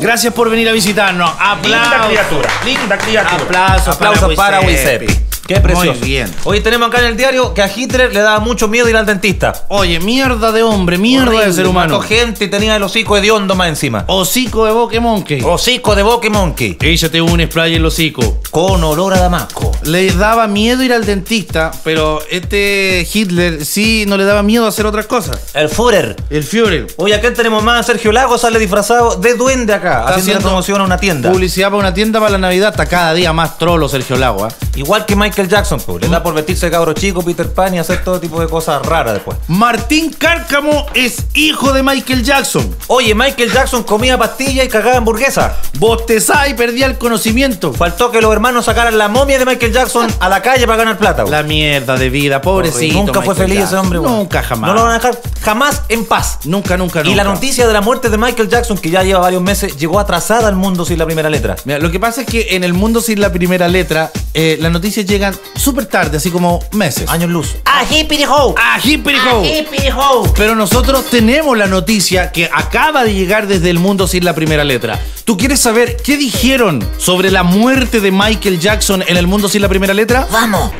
Gracias 0.00 0.32
por 0.32 0.48
venir 0.48 0.66
a 0.66 0.72
visitarnos. 0.72 1.30
¡Aplausos! 1.38 1.90
Linda 1.90 2.06
criatura, 2.08 2.50
linda 2.64 2.96
criatura. 2.96 3.66
Aplausos, 3.66 3.96
Aplausos 3.96 4.34
para 4.34 4.62
Giuseppe. 4.62 5.27
Qué 5.48 5.60
precioso. 5.60 5.98
Muy 5.98 6.08
bien. 6.08 6.30
Hoy 6.44 6.60
tenemos 6.60 6.88
acá 6.88 6.98
en 6.98 7.06
el 7.06 7.16
diario 7.16 7.54
que 7.54 7.62
a 7.62 7.72
Hitler 7.74 8.12
le 8.12 8.20
daba 8.20 8.38
mucho 8.38 8.68
miedo 8.68 8.86
ir 8.86 8.96
al 8.98 9.06
dentista. 9.06 9.64
Oye, 9.68 9.98
mierda 9.98 10.52
de 10.52 10.62
hombre, 10.62 10.98
mierda 10.98 11.46
de 11.46 11.52
ser 11.54 11.66
humano. 11.66 11.94
mató 11.94 12.06
gente 12.06 12.44
y 12.44 12.48
tenía 12.48 12.76
el 12.76 12.82
hocico 12.82 13.16
hediondo 13.16 13.54
más 13.54 13.70
encima. 13.70 14.04
Hocico 14.08 14.66
de 14.66 14.72
Boque 14.72 15.00
Monkey. 15.00 15.40
Hocico 15.42 15.94
de 15.94 16.02
Boque 16.02 16.28
Monkey. 16.28 16.76
Échate 16.78 17.22
un 17.22 17.40
spray 17.40 17.72
en 17.72 17.80
el 17.80 17.86
hocico. 17.86 18.42
Con 18.50 18.84
olor 18.84 19.14
a 19.14 19.20
damasco. 19.20 19.72
Le 19.84 20.12
daba 20.12 20.48
miedo 20.48 20.82
ir 20.82 20.92
al 20.92 21.06
dentista, 21.06 21.70
pero 21.82 22.20
este 22.30 23.08
Hitler 23.10 23.64
sí 23.64 24.04
no 24.06 24.18
le 24.18 24.24
daba 24.24 24.42
miedo 24.42 24.66
hacer 24.66 24.84
otras 24.84 25.06
cosas. 25.06 25.40
El 25.54 25.70
Führer. 25.70 26.14
El 26.28 26.44
Führer. 26.44 26.88
Hoy 26.98 27.12
acá 27.12 27.32
tenemos 27.32 27.64
más. 27.64 27.86
Sergio 27.86 28.12
Lago 28.12 28.36
sale 28.36 28.58
disfrazado 28.58 29.16
de 29.16 29.32
duende 29.32 29.72
acá, 29.72 30.00
Está 30.00 30.16
haciendo, 30.16 30.42
promoción 30.42 30.82
a 30.82 30.84
una 30.84 30.98
tienda. 30.98 31.32
Publicidad 31.32 31.68
para 31.68 31.78
una 31.78 31.94
tienda 31.94 32.20
para 32.20 32.32
la 32.32 32.38
Navidad. 32.38 32.72
Está 32.72 32.84
cada 32.84 33.14
día 33.14 33.32
más 33.32 33.56
trolo 33.56 33.88
Sergio 33.88 34.16
Lago. 34.16 34.44
¿ah? 34.44 34.48
Igual 34.76 35.06
que 35.06 35.16
Michael 35.38 35.50
Jackson, 35.50 35.80
pues. 35.86 36.02
Le 36.02 36.08
da 36.08 36.20
por 36.20 36.34
vestirse 36.34 36.66
de 36.66 36.72
cabro 36.72 36.92
chico, 36.94 37.22
Peter 37.22 37.48
Pan 37.52 37.72
y 37.72 37.78
hacer 37.78 38.02
todo 38.02 38.18
tipo 38.18 38.40
de 38.40 38.48
cosas 38.48 38.84
raras 38.84 39.14
después. 39.14 39.38
Martín 39.46 40.12
Cárcamo 40.12 40.86
es 40.94 41.26
hijo 41.34 41.72
de 41.72 41.84
Michael 41.84 42.24
Jackson. 42.24 42.74
Oye, 42.88 43.14
Michael 43.14 43.52
Jackson 43.52 43.84
comía 43.84 44.18
pastillas 44.18 44.66
y 44.66 44.68
cagaba 44.68 44.96
hamburguesa. 44.96 45.56
Bostezaba 45.78 46.48
y 46.48 46.54
perdía 46.54 46.86
el 46.86 46.98
conocimiento. 46.98 47.72
Faltó 47.72 48.10
que 48.10 48.20
los 48.20 48.32
hermanos 48.32 48.64
sacaran 48.64 48.98
la 48.98 49.06
momia 49.06 49.38
de 49.38 49.44
Michael 49.44 49.72
Jackson 49.72 50.08
a 50.18 50.28
la 50.28 50.42
calle 50.42 50.66
para 50.66 50.78
ganar 50.78 50.98
plata. 50.98 51.22
güey. 51.22 51.30
La 51.30 51.44
mierda 51.44 51.96
de 51.96 52.10
vida, 52.10 52.42
pobrecito. 52.42 52.94
Nunca 52.98 53.22
fue 53.22 53.36
feliz 53.36 53.60
ese 53.60 53.76
hombre. 53.76 54.00
Nunca, 54.00 54.42
jamás. 54.42 54.66
No 54.70 54.74
lo 54.74 54.82
van 54.82 54.90
a 54.90 54.94
dejar 54.94 55.20
jamás 55.40 55.82
en 55.88 56.04
paz. 56.04 56.40
Nunca, 56.46 56.76
nunca, 56.76 56.98
nunca. 57.04 57.12
Y 57.12 57.14
la 57.14 57.22
noticia 57.22 57.64
de 57.64 57.72
la 57.72 57.80
muerte 57.80 58.10
de 58.10 58.18
Michael 58.18 58.48
Jackson, 58.48 58.76
que 58.76 58.90
ya 58.90 59.04
lleva 59.04 59.20
varios 59.20 59.42
meses, 59.42 59.76
llegó 59.76 60.00
atrasada 60.00 60.48
al 60.48 60.56
mundo 60.56 60.84
sin 60.84 60.98
la 60.98 61.06
primera 61.06 61.30
letra. 61.30 61.54
Mira, 61.64 61.78
lo 61.78 61.92
que 61.92 62.00
pasa 62.00 62.22
es 62.22 62.26
que 62.26 62.56
en 62.56 62.64
el 62.64 62.72
mundo 62.72 63.00
sin 63.00 63.20
la 63.20 63.30
primera 63.30 63.68
letra, 63.68 64.10
eh, 64.34 64.58
las 64.60 64.72
noticias 64.72 65.06
llegan 65.28 65.40
súper 65.56 65.86
tarde, 65.86 66.16
así 66.16 66.30
como 66.30 66.60
meses. 66.72 67.08
Años 67.08 67.30
luz. 67.30 67.56
¡Ah, 67.64 67.84
hippity 67.88 68.24
ho! 68.24 68.54
¡Ah, 68.56 68.78
hippity 68.82 69.18
ho! 69.18 69.42
¡Ah, 69.42 69.46
hippity 69.46 69.88
ho! 69.88 70.32
Pero 70.34 70.54
nosotros 70.54 71.06
tenemos 71.10 71.56
la 71.56 71.66
noticia 71.66 72.32
que 72.32 72.50
acaba 72.52 73.04
de 73.04 73.14
llegar 73.14 73.46
desde 73.46 73.70
el 73.70 73.78
mundo 73.78 74.06
sin 74.06 74.24
la 74.24 74.34
primera 74.34 74.64
letra. 74.64 74.98
¿Tú 75.24 75.36
quieres 75.36 75.60
saber 75.60 75.96
qué 76.02 76.16
dijeron 76.16 76.86
sobre 76.98 77.30
la 77.30 77.42
muerte 77.42 78.00
de 78.00 78.10
Michael 78.10 78.60
Jackson 78.60 79.04
en 79.06 79.16
el 79.16 79.26
mundo 79.26 79.48
sin 79.48 79.62
la 79.62 79.68
primera 79.68 79.94
letra? 79.94 80.26
¡Vamos! 80.30 80.70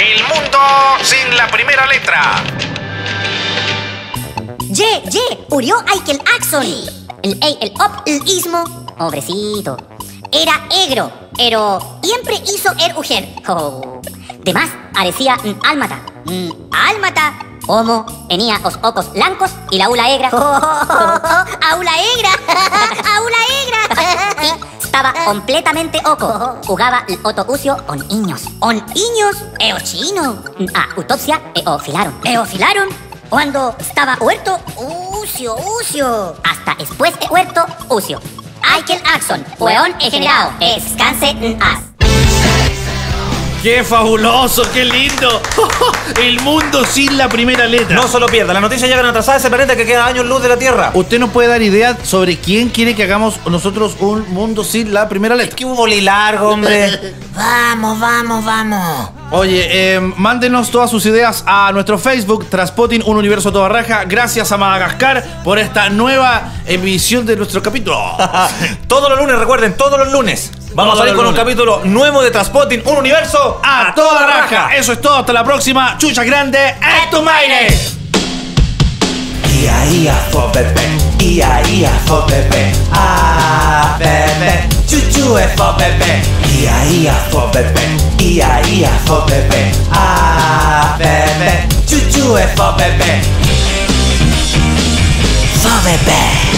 El 0.00 0.22
mundo 0.24 0.58
sin 1.02 1.36
la 1.36 1.48
primera 1.48 1.86
letra. 1.86 2.42
Ye, 4.70 5.02
ye, 5.10 5.38
murió 5.48 5.76
Michael 5.82 6.20
Jackson. 6.24 6.66
El 7.22 7.38
ey, 7.42 7.58
el 7.60 7.72
op, 7.80 8.06
el 8.06 8.22
ismo, 8.28 8.64
pobrecito. 8.96 9.76
Era 10.30 10.68
egro, 10.86 11.10
pero 11.38 11.78
siempre 12.02 12.34
hizo 12.34 12.70
er 12.78 12.98
ujer. 12.98 13.26
Oh. 13.46 14.02
De 14.44 14.52
más, 14.52 14.68
parecía. 14.92 15.36
Mm, 15.36 15.60
álmata. 16.72 17.38
Homo 17.68 18.06
tenía 18.28 18.58
los 18.58 18.78
ojos 18.82 19.12
blancos 19.12 19.50
y 19.70 19.76
la 19.76 19.90
ula 19.90 20.10
egra. 20.10 20.30
¡Aula 20.30 21.92
egra! 22.16 22.30
¡Aula 23.14 23.36
egra! 23.62 24.34
y 24.42 24.84
estaba 24.84 25.12
completamente 25.26 26.00
oco. 26.04 26.56
Jugaba 26.66 27.04
el 27.06 27.18
oto 27.22 27.44
ucio 27.48 27.76
con 27.86 28.06
niños. 28.08 28.44
¿On 28.60 28.76
niños? 28.94 29.36
Eo 29.60 29.78
chino. 29.80 30.42
A 30.74 30.94
autopsia 30.96 31.40
eofilaron. 31.54 32.14
¿Eofilaron? 32.24 32.88
Cuando 33.28 33.76
estaba 33.78 34.16
huerto, 34.18 34.58
ucio, 35.20 35.54
ucio. 35.78 36.34
Hasta 36.42 36.74
después 36.76 37.18
de 37.20 37.26
huerto, 37.26 37.66
ucio. 37.90 38.18
Michael 38.62 39.02
Jackson, 39.04 39.44
hueón 39.58 39.92
generado. 39.98 40.52
Descanse 40.58 41.30
en 41.30 41.62
as. 41.62 41.88
¡Qué 43.62 43.82
fabuloso! 43.82 44.62
¡Qué 44.72 44.84
lindo! 44.84 45.42
el 46.22 46.40
mundo 46.42 46.84
sin 46.84 47.18
la 47.18 47.28
primera 47.28 47.66
letra. 47.66 47.96
No 47.96 48.06
se 48.06 48.20
lo 48.20 48.26
pierda, 48.26 48.52
las 48.52 48.62
noticias 48.62 48.88
llegan 48.88 49.06
atrasadas 49.06 49.42
ese 49.42 49.50
planeta 49.50 49.74
que 49.74 49.84
queda 49.84 50.06
años 50.06 50.26
luz 50.26 50.40
de 50.42 50.48
la 50.48 50.56
Tierra. 50.56 50.92
¿Usted 50.94 51.18
nos 51.18 51.30
puede 51.30 51.48
dar 51.48 51.60
ideas 51.60 51.96
sobre 52.04 52.36
quién 52.36 52.68
quiere 52.68 52.94
que 52.94 53.02
hagamos 53.02 53.44
nosotros 53.46 53.96
un 53.98 54.32
mundo 54.32 54.62
sin 54.62 54.94
la 54.94 55.08
primera 55.08 55.34
letra? 55.34 55.56
¿Qué 55.56 55.64
hubo 55.64 55.88
largo, 55.88 56.50
hombre? 56.50 57.14
¡Vamos, 57.34 57.98
vamos, 57.98 58.44
vamos! 58.44 59.17
Oye, 59.30 59.68
eh, 59.70 60.00
mándenos 60.00 60.70
todas 60.70 60.90
sus 60.90 61.04
ideas 61.04 61.44
a 61.46 61.70
nuestro 61.72 61.98
Facebook, 61.98 62.48
Transpotting 62.48 63.02
Un 63.04 63.18
Universo 63.18 63.50
a 63.50 63.52
Toda 63.52 63.68
Raja. 63.68 64.04
Gracias 64.04 64.50
a 64.52 64.56
Madagascar 64.56 65.42
por 65.44 65.58
esta 65.58 65.90
nueva 65.90 66.52
emisión 66.66 67.26
de 67.26 67.36
nuestro 67.36 67.62
capítulo. 67.62 67.98
todos 68.88 69.10
los 69.10 69.18
lunes, 69.18 69.38
recuerden, 69.38 69.76
todos 69.76 69.98
los 69.98 70.10
lunes. 70.12 70.50
Vamos 70.74 70.94
Todos 70.94 70.94
a 70.94 70.98
salir 71.02 71.14
con 71.14 71.26
un 71.26 71.34
capítulo 71.34 71.82
nuevo 71.84 72.22
de 72.22 72.30
Transpotting, 72.30 72.82
un 72.86 72.96
universo 72.96 73.60
a 73.62 73.92
toda 73.94 74.26
raja. 74.26 74.74
Eso 74.74 74.92
es 74.92 75.00
todo. 75.00 75.16
Hasta 75.16 75.32
la 75.32 75.44
próxima. 75.44 75.98
Chucha 75.98 76.24
grande. 76.24 76.58
¡Es 76.80 77.10
tu 77.10 77.22
maire! 77.22 77.68
Fo 80.30 80.50
bebé, 80.54 81.07
ia 81.22 81.60
ia 81.70 81.90
fo 82.06 82.22
bebé, 82.26 82.72
ah 82.92 83.96
bebé, 83.98 84.68
chuchu 84.86 85.36
é 85.36 85.48
fo 85.56 85.72
bebé, 85.72 86.22
ia 86.54 86.84
ia 86.84 87.14
fo 87.30 87.48
bebé, 87.52 87.86
ia 88.18 88.60
ia 88.68 88.90
fo 89.06 89.20
bebé, 89.26 89.72
ah 89.92 90.96
bebé, 90.98 91.66
chuchu 91.86 92.36
é 92.36 92.46
fo 92.56 92.72
bebé. 92.72 93.20
¡Fo 95.62 95.70
bebé! 95.84 96.57